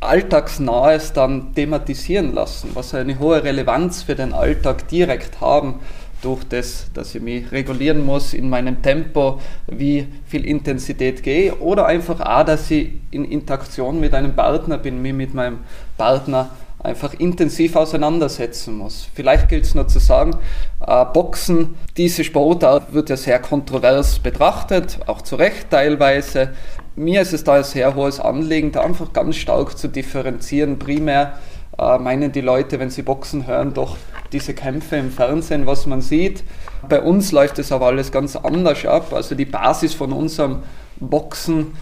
Alltagsnahes 0.00 1.12
dann 1.12 1.54
thematisieren 1.54 2.34
lassen, 2.34 2.70
was 2.74 2.94
eine 2.94 3.18
hohe 3.18 3.42
Relevanz 3.42 4.02
für 4.02 4.14
den 4.14 4.32
Alltag 4.32 4.88
direkt 4.88 5.40
haben 5.40 5.80
durch 6.22 6.44
das, 6.44 6.86
dass 6.94 7.14
ich 7.14 7.20
mich 7.20 7.50
regulieren 7.52 8.04
muss 8.04 8.32
in 8.32 8.48
meinem 8.48 8.80
Tempo, 8.80 9.40
wie 9.66 10.06
viel 10.24 10.46
Intensität 10.46 11.22
gehe, 11.22 11.54
oder 11.56 11.86
einfach 11.86 12.20
auch, 12.20 12.44
dass 12.44 12.70
ich 12.70 12.92
in 13.10 13.24
Interaktion 13.24 14.00
mit 14.00 14.14
einem 14.14 14.34
Partner 14.34 14.78
bin, 14.78 15.02
mich 15.02 15.12
mit 15.12 15.34
meinem 15.34 15.58
Partner 15.98 16.50
einfach 16.82 17.14
intensiv 17.14 17.76
auseinandersetzen 17.76 18.76
muss. 18.76 19.08
Vielleicht 19.14 19.48
gilt 19.48 19.64
es 19.64 19.74
nur 19.74 19.86
zu 19.88 19.98
sagen, 19.98 20.36
äh, 20.84 21.04
Boxen, 21.06 21.76
diese 21.96 22.24
Sportart 22.24 22.92
wird 22.92 23.10
ja 23.10 23.16
sehr 23.16 23.38
kontrovers 23.38 24.18
betrachtet, 24.18 24.98
auch 25.06 25.22
zu 25.22 25.36
Recht 25.36 25.70
teilweise. 25.70 26.50
Mir 26.96 27.22
ist 27.22 27.32
es 27.32 27.44
da 27.44 27.54
ein 27.54 27.64
sehr 27.64 27.94
hohes 27.94 28.20
Anliegen, 28.20 28.72
da 28.72 28.82
einfach 28.82 29.12
ganz 29.12 29.36
stark 29.36 29.78
zu 29.78 29.88
differenzieren. 29.88 30.78
Primär 30.78 31.34
äh, 31.78 31.98
meinen 31.98 32.32
die 32.32 32.40
Leute, 32.40 32.78
wenn 32.78 32.90
sie 32.90 33.02
Boxen 33.02 33.46
hören, 33.46 33.74
doch 33.74 33.96
diese 34.32 34.54
Kämpfe 34.54 34.96
im 34.96 35.10
Fernsehen, 35.10 35.66
was 35.66 35.86
man 35.86 36.00
sieht. 36.00 36.42
Bei 36.88 37.00
uns 37.00 37.32
läuft 37.32 37.58
es 37.58 37.72
aber 37.72 37.86
alles 37.86 38.12
ganz 38.12 38.36
anders 38.36 38.84
ab. 38.86 39.12
Also 39.12 39.34
die 39.34 39.44
Basis 39.44 39.94
von 39.94 40.12
unserem 40.12 40.62
Boxen 41.00 41.72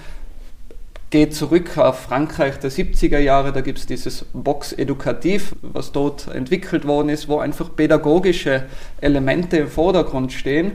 geht 1.11 1.35
zurück 1.35 1.76
auf 1.76 1.98
Frankreich 2.00 2.59
der 2.59 2.70
70er 2.70 3.18
Jahre. 3.18 3.53
Da 3.53 3.61
gibt 3.61 3.79
es 3.79 3.87
dieses 3.87 4.24
Box 4.33 4.72
Edukativ, 4.72 5.55
was 5.61 5.92
dort 5.92 6.29
entwickelt 6.29 6.87
worden 6.87 7.09
ist, 7.09 7.29
wo 7.29 7.38
einfach 7.38 7.74
pädagogische 7.74 8.64
Elemente 9.00 9.59
im 9.59 9.68
Vordergrund 9.68 10.33
stehen. 10.33 10.72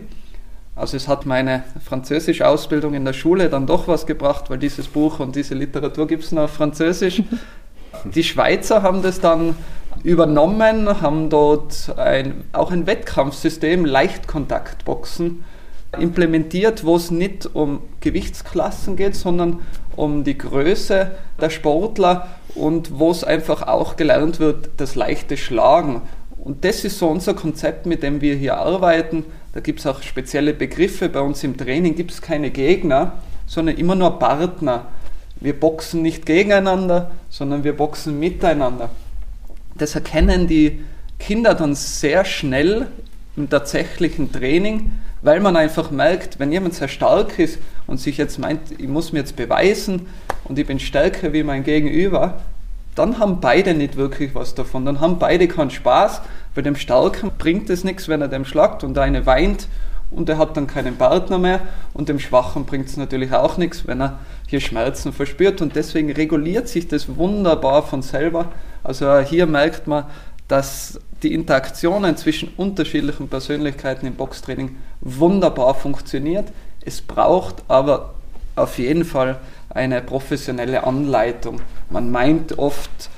Also 0.75 0.97
es 0.97 1.08
hat 1.08 1.25
meine 1.25 1.63
französische 1.84 2.45
Ausbildung 2.45 2.95
in 2.95 3.06
der 3.06 3.13
Schule 3.13 3.49
dann 3.49 3.65
doch 3.65 3.88
was 3.88 4.06
gebracht, 4.06 4.49
weil 4.49 4.58
dieses 4.58 4.89
Buch 4.89 5.21
und 5.21 5.38
diese 5.38 5.56
Literatur 5.56 6.06
gibt 6.06 6.25
es 6.25 6.34
nur 6.34 6.43
auf 6.43 6.51
Französisch. 6.51 7.23
Die 8.03 8.23
Schweizer 8.23 8.81
haben 8.84 9.01
das 9.01 9.19
dann 9.19 9.55
übernommen, 10.03 11.01
haben 11.01 11.29
dort 11.29 11.93
ein, 11.97 12.43
auch 12.53 12.71
ein 12.71 12.86
Wettkampfsystem, 12.86 13.86
Leichtkontaktboxen, 13.86 15.43
implementiert, 15.99 16.84
wo 16.84 16.95
es 16.95 17.12
nicht 17.12 17.49
um 17.55 17.79
Gewichtsklassen 18.01 18.95
geht, 18.95 19.15
sondern 19.15 19.60
um 19.95 20.23
die 20.23 20.38
Größe 20.38 21.12
der 21.39 21.49
Sportler 21.49 22.27
und 22.53 22.99
wo 22.99 23.12
es 23.12 23.23
einfach 23.23 23.63
auch 23.63 23.95
gelernt 23.95 24.39
wird, 24.39 24.69
das 24.77 24.95
leichte 24.95 25.38
Schlagen. 25.38 26.01
Und 26.38 26.63
das 26.63 26.84
ist 26.86 26.99
so 26.99 27.08
unser 27.08 27.34
Konzept, 27.34 27.86
mit 27.86 28.03
dem 28.03 28.21
wir 28.21 28.36
hier 28.36 28.58
arbeiten. 28.58 29.25
Da 29.53 29.62
gibt 29.62 29.79
es 29.79 29.88
auch 29.88 30.03
spezielle 30.03 30.53
Begriffe. 30.53 31.10
Bei 31.10 31.21
uns 31.21 31.43
im 31.43 31.58
Training 31.58 31.95
gibt 31.95 32.12
es 32.12 32.21
keine 32.21 32.51
Gegner, 32.51 33.13
sondern 33.47 33.77
immer 33.77 33.95
nur 33.95 34.19
Partner. 34.19 34.88
Wir 35.39 35.60
boxen 35.60 36.02
nicht 36.02 36.26
gegeneinander, 36.26 37.12
sondern 37.30 37.63
wir 37.63 37.76
boxen 37.76 38.19
miteinander 38.19 38.89
das 39.76 39.95
erkennen 39.95 40.48
die 40.48 40.84
Kinder 41.19 41.54
dann 41.54 41.76
sehr 41.76 42.26
schnell 42.26 42.88
im 43.36 43.50
tatsächlichen 43.50 44.32
Training, 44.32 44.91
weil 45.21 45.39
man 45.41 45.56
einfach 45.56 45.91
merkt, 45.91 46.39
wenn 46.39 46.52
jemand 46.52 46.74
sehr 46.74 46.88
stark 46.88 47.38
ist 47.39 47.60
und 47.88 48.00
sich 48.00 48.17
jetzt 48.17 48.39
meint, 48.39 48.62
ich 48.78 48.88
muss 48.88 49.12
mir 49.12 49.19
jetzt 49.19 49.36
beweisen 49.36 50.08
und 50.45 50.58
ich 50.58 50.65
bin 50.65 50.80
stärker 50.80 51.34
wie 51.34 51.43
mein 51.43 51.63
Gegenüber, 51.63 52.41
dann 52.95 53.19
haben 53.19 53.41
beide 53.41 53.74
nicht 53.74 53.98
wirklich 53.98 54.34
was 54.36 54.56
davon. 54.56 54.86
Dann 54.86 55.02
haben 55.02 55.19
beide 55.19 55.50
keinen 55.50 55.71
Spaß, 55.71 56.21
weil 56.54 56.63
dem 56.63 56.78
Starken 56.78 57.32
bringt 57.38 57.69
es 57.69 57.84
nichts, 57.84 58.08
wenn 58.08 58.21
er 58.21 58.30
dem 58.30 58.45
schlagt 58.45 58.86
und 58.86 58.93
der 58.93 59.04
eine 59.04 59.26
weint 59.26 59.67
und 60.15 60.30
er 60.30 60.38
hat 60.38 60.58
dann 60.58 60.67
keinen 60.67 60.95
Partner 60.97 61.38
mehr 61.38 61.62
und 61.93 62.10
dem 62.10 62.19
Schwachen 62.19 62.65
bringt 62.65 62.88
es 62.88 62.97
natürlich 62.97 63.34
auch 63.34 63.58
nichts, 63.58 63.86
wenn 63.88 64.01
er 64.01 64.19
hier 64.47 64.62
Schmerzen 64.62 65.13
verspürt 65.13 65.62
und 65.62 65.75
deswegen 65.75 66.12
reguliert 66.12 66.67
sich 66.67 66.88
das 66.88 67.15
wunderbar 67.17 67.84
von 67.84 68.01
selber 68.01 68.49
also 68.86 69.19
hier 69.19 69.47
merkt 69.47 69.88
man, 69.88 70.06
dass 70.47 70.99
die 71.23 71.34
Interaktionen 71.34 72.17
zwischen 72.17 72.49
unterschiedlichen 72.56 73.30
Persönlichkeiten 73.30 74.06
im 74.06 74.13
Boxtraining 74.13 74.78
wunderbar 75.01 75.73
funktioniert. 75.73 76.45
Es 76.82 77.01
braucht 77.01 77.63
aber 77.67 78.13
auf 78.56 78.78
jeden 78.78 79.04
Fall 79.04 79.39
eine 79.69 80.04
professionelle 80.04 80.84
Anleitung. 80.84 81.62
Man 81.89 82.12
meint 82.12 82.60
oft, 82.60 83.10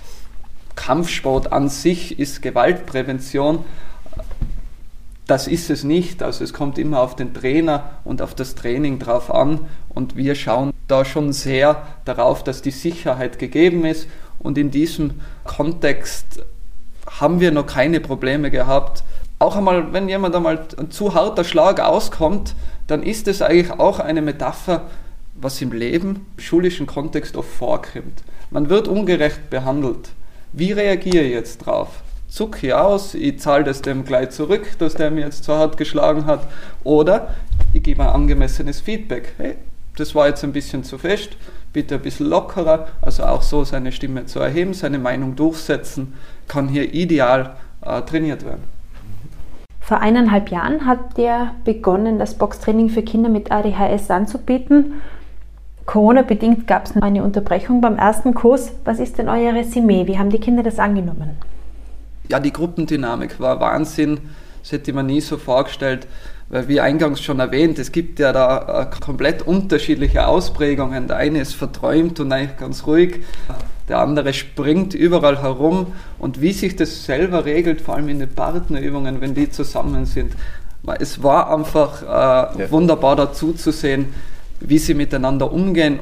Kampfsport 0.75 1.51
an 1.51 1.67
sich 1.67 2.17
ist 2.17 2.41
Gewaltprävention. 2.41 3.65
Das 5.27 5.47
ist 5.47 5.69
es 5.69 5.83
nicht. 5.83 6.23
Also 6.23 6.43
es 6.43 6.53
kommt 6.53 6.77
immer 6.77 7.01
auf 7.01 7.15
den 7.15 7.33
Trainer 7.33 7.83
und 8.05 8.21
auf 8.21 8.33
das 8.33 8.55
Training 8.55 8.97
drauf 8.97 9.33
an. 9.33 9.59
Und 9.89 10.15
wir 10.15 10.35
schauen 10.35 10.71
da 10.87 11.03
schon 11.03 11.33
sehr 11.33 11.85
darauf, 12.05 12.43
dass 12.43 12.61
die 12.61 12.71
Sicherheit 12.71 13.37
gegeben 13.37 13.85
ist 13.85 14.07
und 14.39 14.57
in 14.57 14.71
diesem 14.71 15.21
Kontext 15.43 16.43
haben 17.19 17.39
wir 17.39 17.51
noch 17.51 17.65
keine 17.65 17.99
Probleme 17.99 18.51
gehabt. 18.51 19.03
Auch 19.39 19.55
einmal, 19.55 19.93
wenn 19.93 20.09
jemand 20.09 20.35
einmal 20.35 20.65
ein 20.77 20.91
zu 20.91 21.13
harter 21.13 21.43
Schlag 21.43 21.79
auskommt, 21.79 22.55
dann 22.87 23.03
ist 23.03 23.27
es 23.27 23.41
eigentlich 23.41 23.71
auch 23.71 23.99
eine 23.99 24.21
Metapher, 24.21 24.83
was 25.35 25.61
im 25.61 25.71
Leben, 25.71 26.25
im 26.37 26.43
schulischen 26.43 26.87
Kontext 26.87 27.37
oft 27.37 27.49
vorkommt. 27.49 28.23
Man 28.49 28.69
wird 28.69 28.87
ungerecht 28.87 29.49
behandelt. 29.49 30.09
Wie 30.53 30.71
reagiere 30.71 31.23
ich 31.23 31.31
jetzt 31.31 31.65
drauf? 31.65 31.89
Zuck 32.27 32.61
ich 32.61 32.73
aus, 32.73 33.13
ich 33.13 33.39
zahle 33.39 33.63
das 33.63 33.81
dem 33.81 34.03
gleich 34.03 34.31
zurück, 34.31 34.77
dass 34.79 34.95
der 34.95 35.11
mir 35.11 35.21
jetzt 35.21 35.45
zu 35.45 35.53
hart 35.53 35.77
geschlagen 35.77 36.25
hat, 36.25 36.41
oder 36.83 37.29
ich 37.73 37.83
gebe 37.83 38.03
ein 38.03 38.09
angemessenes 38.09 38.81
Feedback. 38.81 39.33
Hey, 39.37 39.55
das 39.95 40.13
war 40.13 40.27
jetzt 40.27 40.43
ein 40.43 40.51
bisschen 40.51 40.83
zu 40.83 40.97
fest, 40.97 41.29
bitte 41.73 41.95
ein 41.95 42.01
bisschen 42.01 42.27
lockerer, 42.27 42.87
also 43.01 43.23
auch 43.23 43.41
so 43.41 43.63
seine 43.63 43.91
Stimme 43.91 44.25
zu 44.25 44.39
erheben, 44.39 44.73
seine 44.73 44.99
Meinung 44.99 45.35
durchsetzen, 45.35 46.15
kann 46.47 46.67
hier 46.67 46.93
ideal 46.93 47.55
äh, 47.81 48.01
trainiert 48.01 48.45
werden. 48.45 48.63
Vor 49.79 50.01
eineinhalb 50.01 50.49
Jahren 50.49 50.85
hat 50.85 51.17
der 51.17 51.51
begonnen, 51.63 52.19
das 52.19 52.33
Boxtraining 52.33 52.89
für 52.89 53.03
Kinder 53.03 53.29
mit 53.29 53.51
ADHS 53.51 54.11
anzubieten. 54.11 54.95
Corona-bedingt 55.85 56.67
gab 56.67 56.87
es 56.87 57.01
eine 57.01 57.23
Unterbrechung 57.23 57.79
beim 57.79 57.97
ersten 57.97 58.33
Kurs. 58.33 58.73
Was 58.83 58.99
ist 58.99 59.17
denn 59.17 59.29
euer 59.29 59.53
Resümee? 59.53 60.05
Wie 60.05 60.19
haben 60.19 60.29
die 60.29 60.41
Kinder 60.41 60.61
das 60.61 60.77
angenommen? 60.77 61.37
Ja, 62.29 62.39
die 62.39 62.51
Gruppendynamik 62.51 63.39
war 63.39 63.59
Wahnsinn. 63.59 64.19
Das 64.61 64.71
hätte 64.71 64.93
man 64.93 65.05
nie 65.05 65.21
so 65.21 65.37
vorgestellt. 65.37 66.07
Weil 66.49 66.67
wie 66.69 66.79
eingangs 66.79 67.21
schon 67.21 67.39
erwähnt, 67.39 67.77
es 67.77 67.91
gibt 67.91 68.19
ja 68.19 68.31
da 68.31 68.83
äh, 68.83 68.99
komplett 69.01 69.41
unterschiedliche 69.41 70.27
Ausprägungen. 70.27 71.07
Der 71.07 71.17
eine 71.17 71.41
ist 71.41 71.55
verträumt 71.55 72.19
und 72.21 72.31
eigentlich 72.31 72.57
ganz 72.57 72.87
ruhig, 72.87 73.19
der 73.89 73.99
andere 73.99 74.33
springt 74.33 74.93
überall 74.93 75.41
herum 75.41 75.87
und 76.19 76.41
wie 76.41 76.53
sich 76.53 76.77
das 76.77 77.03
selber 77.03 77.43
regelt, 77.43 77.81
vor 77.81 77.95
allem 77.95 78.07
in 78.07 78.19
den 78.19 78.29
Partnerübungen, 78.29 79.19
wenn 79.19 79.33
die 79.33 79.49
zusammen 79.49 80.05
sind. 80.05 80.33
Es 80.99 81.21
war 81.21 81.53
einfach 81.53 82.01
äh, 82.03 82.61
ja. 82.61 82.71
wunderbar 82.71 83.17
dazu 83.17 83.51
zu 83.51 83.71
sehen, 83.71 84.13
wie 84.61 84.77
sie 84.77 84.93
miteinander 84.93 85.51
umgehen 85.51 85.99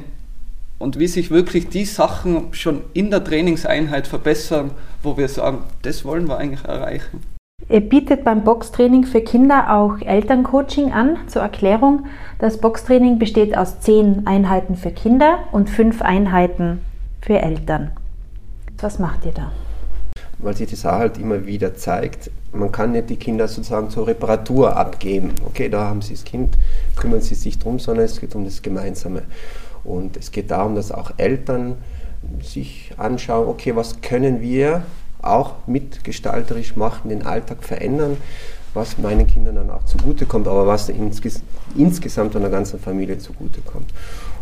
und 0.78 0.98
wie 0.98 1.06
sich 1.06 1.30
wirklich 1.30 1.68
die 1.68 1.84
Sachen 1.84 2.52
schon 2.52 2.82
in 2.92 3.10
der 3.10 3.24
Trainingseinheit 3.24 4.06
verbessern, 4.06 4.70
wo 5.02 5.16
wir 5.16 5.28
sagen, 5.28 5.58
das 5.82 6.04
wollen 6.04 6.28
wir 6.28 6.38
eigentlich 6.38 6.64
erreichen. 6.64 7.20
Ihr 7.68 7.80
bietet 7.80 8.22
beim 8.22 8.44
Boxtraining 8.44 9.04
für 9.04 9.20
Kinder 9.20 9.74
auch 9.74 10.00
Elterncoaching 10.00 10.92
an. 10.92 11.16
Zur 11.26 11.42
Erklärung, 11.42 12.06
das 12.38 12.58
Boxtraining 12.58 13.18
besteht 13.18 13.56
aus 13.56 13.80
zehn 13.80 14.26
Einheiten 14.26 14.76
für 14.76 14.90
Kinder 14.90 15.38
und 15.52 15.68
fünf 15.68 16.02
Einheiten 16.02 16.80
für 17.22 17.40
Eltern. 17.40 17.90
Was 18.78 18.98
macht 18.98 19.24
ihr 19.24 19.32
da? 19.32 19.50
Weil 20.38 20.54
sich 20.54 20.70
das 20.70 20.84
auch 20.84 20.92
halt 20.92 21.18
immer 21.18 21.46
wieder 21.46 21.74
zeigt, 21.74 22.30
man 22.52 22.70
kann 22.70 22.92
nicht 22.92 23.10
die 23.10 23.16
Kinder 23.16 23.48
sozusagen 23.48 23.90
zur 23.90 24.06
Reparatur 24.06 24.76
abgeben. 24.76 25.32
Okay, 25.46 25.68
da 25.68 25.84
haben 25.84 26.02
sie 26.02 26.14
das 26.14 26.24
Kind, 26.24 26.56
kümmern 26.94 27.20
sie 27.20 27.34
sich 27.34 27.58
drum, 27.58 27.78
sondern 27.78 28.04
es 28.04 28.20
geht 28.20 28.34
um 28.34 28.44
das 28.44 28.62
Gemeinsame. 28.62 29.22
Und 29.86 30.16
es 30.16 30.32
geht 30.32 30.50
darum, 30.50 30.74
dass 30.74 30.90
auch 30.90 31.12
Eltern 31.16 31.76
sich 32.42 32.92
anschauen, 32.96 33.48
okay, 33.48 33.76
was 33.76 34.00
können 34.00 34.40
wir 34.40 34.82
auch 35.22 35.54
mitgestalterisch 35.66 36.76
machen, 36.76 37.08
den 37.08 37.24
Alltag 37.24 37.62
verändern, 37.62 38.16
was 38.74 38.98
meinen 38.98 39.26
Kindern 39.26 39.56
dann 39.56 39.70
auch 39.70 39.84
zugutekommt, 39.84 40.46
aber 40.46 40.66
was 40.66 40.88
insges 40.88 41.42
insgesamt 41.76 42.36
einer 42.36 42.50
ganzen 42.50 42.78
Familie 42.78 43.18
zugutekommt. 43.18 43.92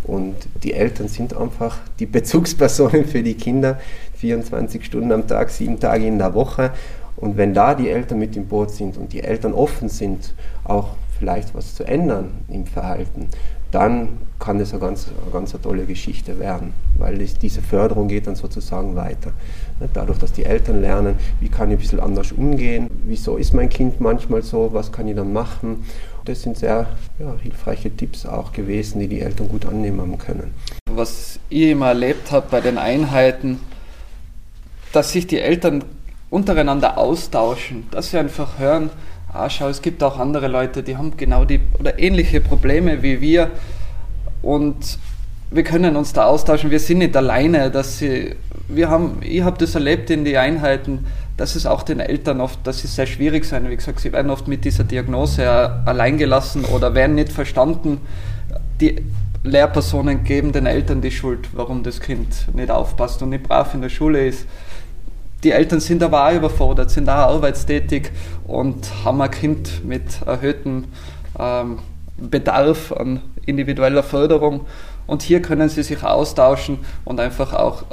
Und 0.02 0.34
die 0.62 0.74
Eltern 0.74 1.08
sind 1.08 1.34
einfach 1.36 1.78
die 1.98 2.06
Bezugspersonen 2.06 3.06
für 3.06 3.22
die 3.22 3.34
Kinder, 3.34 3.78
24 4.16 4.84
Stunden 4.84 5.12
am 5.12 5.26
Tag, 5.26 5.50
sieben 5.50 5.80
Tage 5.80 6.06
in 6.06 6.18
der 6.18 6.34
Woche. 6.34 6.72
Und 7.16 7.36
wenn 7.36 7.54
da 7.54 7.74
die 7.74 7.88
Eltern 7.88 8.18
mit 8.18 8.36
im 8.36 8.46
Boot 8.46 8.70
sind 8.70 8.96
und 8.96 9.12
die 9.12 9.22
Eltern 9.22 9.54
offen 9.54 9.88
sind, 9.88 10.34
auch 10.64 10.88
vielleicht 11.18 11.54
was 11.54 11.74
zu 11.74 11.84
ändern 11.84 12.32
im 12.48 12.66
Verhalten, 12.66 13.28
dann 13.74 14.20
kann 14.38 14.58
das 14.58 14.70
eine 14.72 14.80
ganz, 14.80 15.08
eine 15.22 15.32
ganz 15.32 15.52
tolle 15.60 15.84
Geschichte 15.84 16.38
werden, 16.38 16.72
weil 16.96 17.18
das, 17.18 17.38
diese 17.38 17.60
Förderung 17.60 18.06
geht 18.08 18.26
dann 18.26 18.36
sozusagen 18.36 18.94
weiter. 18.94 19.32
Dadurch, 19.92 20.18
dass 20.18 20.32
die 20.32 20.44
Eltern 20.44 20.80
lernen, 20.80 21.16
wie 21.40 21.48
kann 21.48 21.70
ich 21.70 21.76
ein 21.76 21.80
bisschen 21.80 22.00
anders 22.00 22.30
umgehen, 22.30 22.88
wieso 23.04 23.36
ist 23.36 23.52
mein 23.52 23.68
Kind 23.68 24.00
manchmal 24.00 24.42
so, 24.42 24.70
was 24.72 24.92
kann 24.92 25.08
ich 25.08 25.16
dann 25.16 25.32
machen. 25.32 25.84
Das 26.24 26.42
sind 26.42 26.56
sehr 26.56 26.86
ja, 27.18 27.34
hilfreiche 27.42 27.94
Tipps 27.94 28.26
auch 28.26 28.52
gewesen, 28.52 29.00
die 29.00 29.08
die 29.08 29.20
Eltern 29.20 29.48
gut 29.48 29.66
annehmen 29.66 30.18
können. 30.18 30.54
Was 30.90 31.40
ich 31.48 31.70
immer 31.70 31.88
erlebt 31.88 32.30
habe 32.30 32.46
bei 32.50 32.60
den 32.60 32.78
Einheiten, 32.78 33.58
dass 34.92 35.10
sich 35.10 35.26
die 35.26 35.40
Eltern 35.40 35.82
untereinander 36.30 36.96
austauschen, 36.98 37.88
dass 37.90 38.10
sie 38.10 38.18
einfach 38.18 38.58
hören, 38.58 38.90
ah, 39.34 39.48
es 39.68 39.82
gibt 39.82 40.02
auch 40.02 40.18
andere 40.18 40.48
Leute, 40.48 40.82
die 40.82 40.96
haben 40.96 41.16
genau 41.16 41.44
die 41.44 41.60
oder 41.78 41.98
ähnliche 41.98 42.40
Probleme 42.40 43.02
wie 43.02 43.20
wir. 43.20 43.50
Und 44.42 44.98
wir 45.50 45.64
können 45.64 45.96
uns 45.96 46.12
da 46.12 46.26
austauschen, 46.26 46.70
wir 46.70 46.80
sind 46.80 46.98
nicht 46.98 47.16
alleine, 47.16 47.70
dass 47.70 47.98
sie, 47.98 48.36
wir 48.68 48.88
haben, 48.88 49.18
ich 49.22 49.42
habe 49.42 49.58
das 49.58 49.74
erlebt 49.74 50.10
in 50.10 50.24
den 50.24 50.36
Einheiten, 50.36 51.06
dass 51.36 51.56
es 51.56 51.66
auch 51.66 51.82
den 51.82 52.00
Eltern 52.00 52.40
oft, 52.40 52.64
dass 52.64 52.80
sie 52.80 52.86
sehr 52.86 53.06
schwierig 53.06 53.44
sein, 53.44 53.68
wie 53.68 53.76
gesagt, 53.76 54.00
sie 54.00 54.12
werden 54.12 54.30
oft 54.30 54.46
mit 54.46 54.64
dieser 54.64 54.84
Diagnose 54.84 55.48
alleingelassen 55.84 56.64
oder 56.64 56.94
werden 56.94 57.16
nicht 57.16 57.32
verstanden. 57.32 58.00
Die 58.80 58.96
Lehrpersonen 59.42 60.24
geben 60.24 60.52
den 60.52 60.66
Eltern 60.66 61.00
die 61.00 61.10
Schuld, 61.10 61.48
warum 61.52 61.82
das 61.82 62.00
Kind 62.00 62.54
nicht 62.54 62.70
aufpasst 62.70 63.22
und 63.22 63.30
nicht 63.30 63.44
brav 63.44 63.74
in 63.74 63.82
der 63.82 63.88
Schule 63.88 64.26
ist 64.26 64.46
die 65.44 65.52
Eltern 65.52 65.80
sind 65.80 66.02
aber 66.02 66.26
auch 66.26 66.32
überfordert, 66.32 66.90
sind 66.90 67.08
auch 67.08 67.34
arbeitstätig 67.34 68.10
und 68.46 68.90
haben 69.04 69.20
ein 69.20 69.30
Kind 69.30 69.84
mit 69.84 70.22
erhöhtem 70.26 70.84
ähm, 71.38 71.78
Bedarf 72.16 72.92
an 72.92 73.20
individueller 73.44 74.02
Förderung. 74.02 74.62
Und 75.06 75.22
hier 75.22 75.42
können 75.42 75.68
sie 75.68 75.82
sich 75.82 76.02
austauschen 76.02 76.78
und 77.04 77.20
einfach 77.20 77.52
auch 77.52 77.84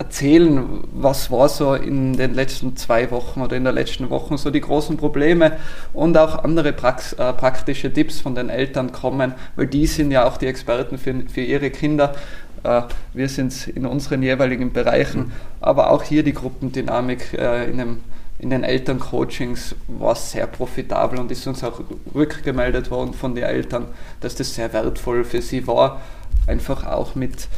erzählen, 0.00 0.82
was 0.92 1.30
war 1.30 1.50
so 1.50 1.74
in 1.74 2.14
den 2.14 2.32
letzten 2.32 2.74
zwei 2.76 3.10
Wochen 3.10 3.42
oder 3.42 3.56
in 3.56 3.64
der 3.64 3.74
letzten 3.74 4.08
Woche 4.08 4.38
so 4.38 4.50
die 4.50 4.62
großen 4.62 4.96
Probleme 4.96 5.52
und 5.92 6.16
auch 6.16 6.42
andere 6.42 6.72
Prax 6.72 7.12
äh, 7.12 7.32
praktische 7.34 7.92
Tipps 7.92 8.18
von 8.18 8.34
den 8.34 8.48
Eltern 8.48 8.92
kommen, 8.92 9.34
weil 9.56 9.66
die 9.66 9.86
sind 9.86 10.10
ja 10.10 10.26
auch 10.26 10.38
die 10.38 10.46
Experten 10.46 10.96
für, 10.96 11.14
für 11.28 11.42
ihre 11.42 11.68
Kinder 11.70 12.14
wir 12.62 13.28
sind 13.28 13.68
in 13.68 13.86
unseren 13.86 14.22
jeweiligen 14.22 14.72
Bereichen, 14.72 15.32
aber 15.60 15.90
auch 15.90 16.02
hier 16.02 16.22
die 16.22 16.34
Gruppendynamik 16.34 17.34
äh, 17.34 17.70
in, 17.70 17.78
dem, 17.78 18.00
in 18.38 18.50
den 18.50 18.64
Elterncoachings 18.64 19.74
war 19.88 20.14
sehr 20.14 20.46
profitabel 20.46 21.18
und 21.18 21.30
ist 21.30 21.46
uns 21.46 21.64
auch 21.64 21.80
rückgemeldet 22.14 22.90
worden 22.90 23.14
von 23.14 23.34
den 23.34 23.44
Eltern, 23.44 23.86
dass 24.20 24.34
das 24.34 24.54
sehr 24.54 24.72
wertvoll 24.72 25.24
für 25.24 25.42
sie 25.42 25.66
war, 25.66 26.00
einfach 26.46 26.86
auch 26.86 27.14
mit, 27.14 27.48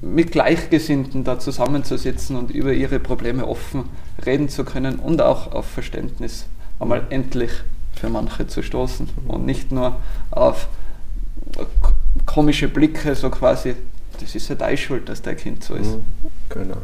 mit 0.00 0.32
Gleichgesinnten 0.32 1.24
da 1.24 1.38
zusammenzusitzen 1.38 2.36
und 2.36 2.50
über 2.50 2.72
ihre 2.72 3.00
Probleme 3.00 3.46
offen 3.46 3.84
reden 4.24 4.48
zu 4.48 4.64
können 4.64 4.98
und 4.98 5.20
auch 5.20 5.52
auf 5.52 5.66
Verständnis 5.66 6.46
einmal 6.80 7.02
endlich 7.10 7.50
für 7.94 8.08
manche 8.08 8.46
zu 8.46 8.62
stoßen 8.62 9.08
und 9.26 9.44
nicht 9.44 9.72
nur 9.72 9.96
auf 10.30 10.68
komische 12.26 12.68
Blicke, 12.68 13.14
so 13.14 13.30
quasi, 13.30 13.74
das 14.20 14.34
ist 14.34 14.48
ja 14.48 14.54
deine 14.54 14.76
Schuld, 14.76 15.08
dass 15.08 15.22
dein 15.22 15.36
Kind 15.36 15.64
so 15.64 15.74
ist. 15.74 15.96
Mhm, 15.96 16.04
genau. 16.48 16.76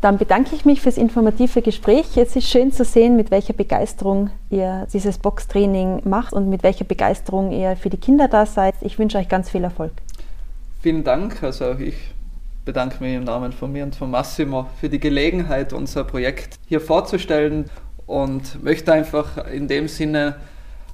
Dann 0.00 0.18
bedanke 0.18 0.56
ich 0.56 0.64
mich 0.64 0.80
fürs 0.80 0.96
informative 0.96 1.62
Gespräch. 1.62 2.16
Es 2.16 2.34
ist 2.34 2.48
schön 2.48 2.72
zu 2.72 2.84
sehen, 2.84 3.14
mit 3.14 3.30
welcher 3.30 3.52
Begeisterung 3.52 4.30
ihr 4.50 4.88
dieses 4.92 5.16
Boxtraining 5.18 6.02
macht 6.04 6.32
und 6.32 6.48
mit 6.48 6.64
welcher 6.64 6.84
Begeisterung 6.84 7.52
ihr 7.52 7.76
für 7.76 7.88
die 7.88 7.98
Kinder 7.98 8.26
da 8.26 8.44
seid. 8.44 8.74
Ich 8.80 8.98
wünsche 8.98 9.18
euch 9.18 9.28
ganz 9.28 9.50
viel 9.50 9.62
Erfolg. 9.62 9.92
Vielen 10.80 11.04
Dank. 11.04 11.40
Also 11.44 11.78
ich 11.78 11.94
bedanke 12.64 13.02
mich 13.02 13.14
im 13.14 13.22
Namen 13.22 13.52
von 13.52 13.70
mir 13.70 13.84
und 13.84 13.94
von 13.94 14.10
Massimo 14.10 14.66
für 14.80 14.88
die 14.88 14.98
Gelegenheit, 14.98 15.72
unser 15.72 16.02
Projekt 16.02 16.56
hier 16.66 16.80
vorzustellen 16.80 17.70
und 18.06 18.62
möchte 18.62 18.92
einfach 18.92 19.46
in 19.46 19.68
dem 19.68 19.86
Sinne 19.86 20.34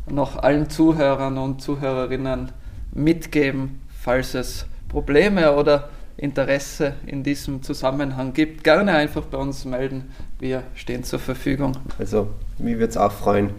noch 0.07 0.37
allen 0.37 0.69
Zuhörern 0.69 1.39
und 1.39 1.63
Zuhörerinnen 1.63 2.53
mitgeben, 2.93 3.81
falls 3.89 4.35
es 4.35 4.67
Probleme 4.89 5.55
oder 5.55 5.91
Interesse 6.17 6.95
in 7.07 7.23
diesem 7.23 7.63
Zusammenhang 7.63 8.33
gibt, 8.33 8.65
gerne 8.65 8.95
einfach 8.95 9.23
bei 9.23 9.39
uns 9.39 9.65
melden. 9.65 10.11
Wir 10.41 10.65
stehen 10.75 11.05
zur 11.05 11.21
Verfügung. 11.21 11.77
Also, 11.99 12.29
mich 12.59 12.75
würde 12.75 12.89
es 12.89 12.97
auch 12.97 13.13
freuen, 13.13 13.51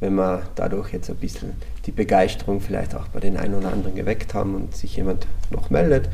wenn 0.00 0.14
wir 0.14 0.42
dadurch 0.56 0.92
jetzt 0.92 1.08
ein 1.08 1.16
bisschen 1.16 1.54
die 1.86 1.92
Begeisterung 1.92 2.60
vielleicht 2.60 2.94
auch 2.94 3.06
bei 3.08 3.20
den 3.20 3.36
einen 3.36 3.54
oder 3.54 3.72
anderen 3.72 3.94
geweckt 3.94 4.34
haben 4.34 4.54
und 4.54 4.76
sich 4.76 4.96
jemand 4.96 5.26
noch 5.50 5.70
meldet, 5.70 6.08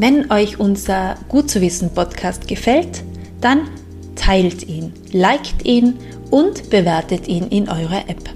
Wenn 0.00 0.32
euch 0.32 0.58
unser 0.58 1.16
Gut 1.28 1.50
zu 1.50 1.60
wissen 1.60 1.92
Podcast 1.92 2.48
gefällt, 2.48 3.04
dann 3.42 3.68
teilt 4.16 4.66
ihn, 4.66 4.94
liked 5.12 5.66
ihn 5.66 5.98
und 6.30 6.70
bewertet 6.70 7.28
ihn 7.28 7.48
in 7.48 7.68
eurer 7.68 8.08
App. 8.08 8.30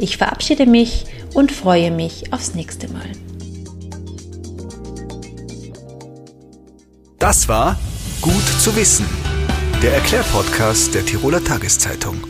Ich 0.00 0.16
verabschiede 0.16 0.66
mich 0.66 1.04
und 1.34 1.52
freue 1.52 1.92
mich 1.92 2.32
aufs 2.32 2.56
nächste 2.56 2.88
Mal. 2.88 3.12
Das 7.20 7.46
war 7.46 7.78
Gut 8.20 8.42
zu 8.60 8.74
wissen, 8.74 9.06
der 9.84 9.94
Erklärpodcast 9.94 10.92
der 10.94 11.06
Tiroler 11.06 11.44
Tageszeitung. 11.44 12.29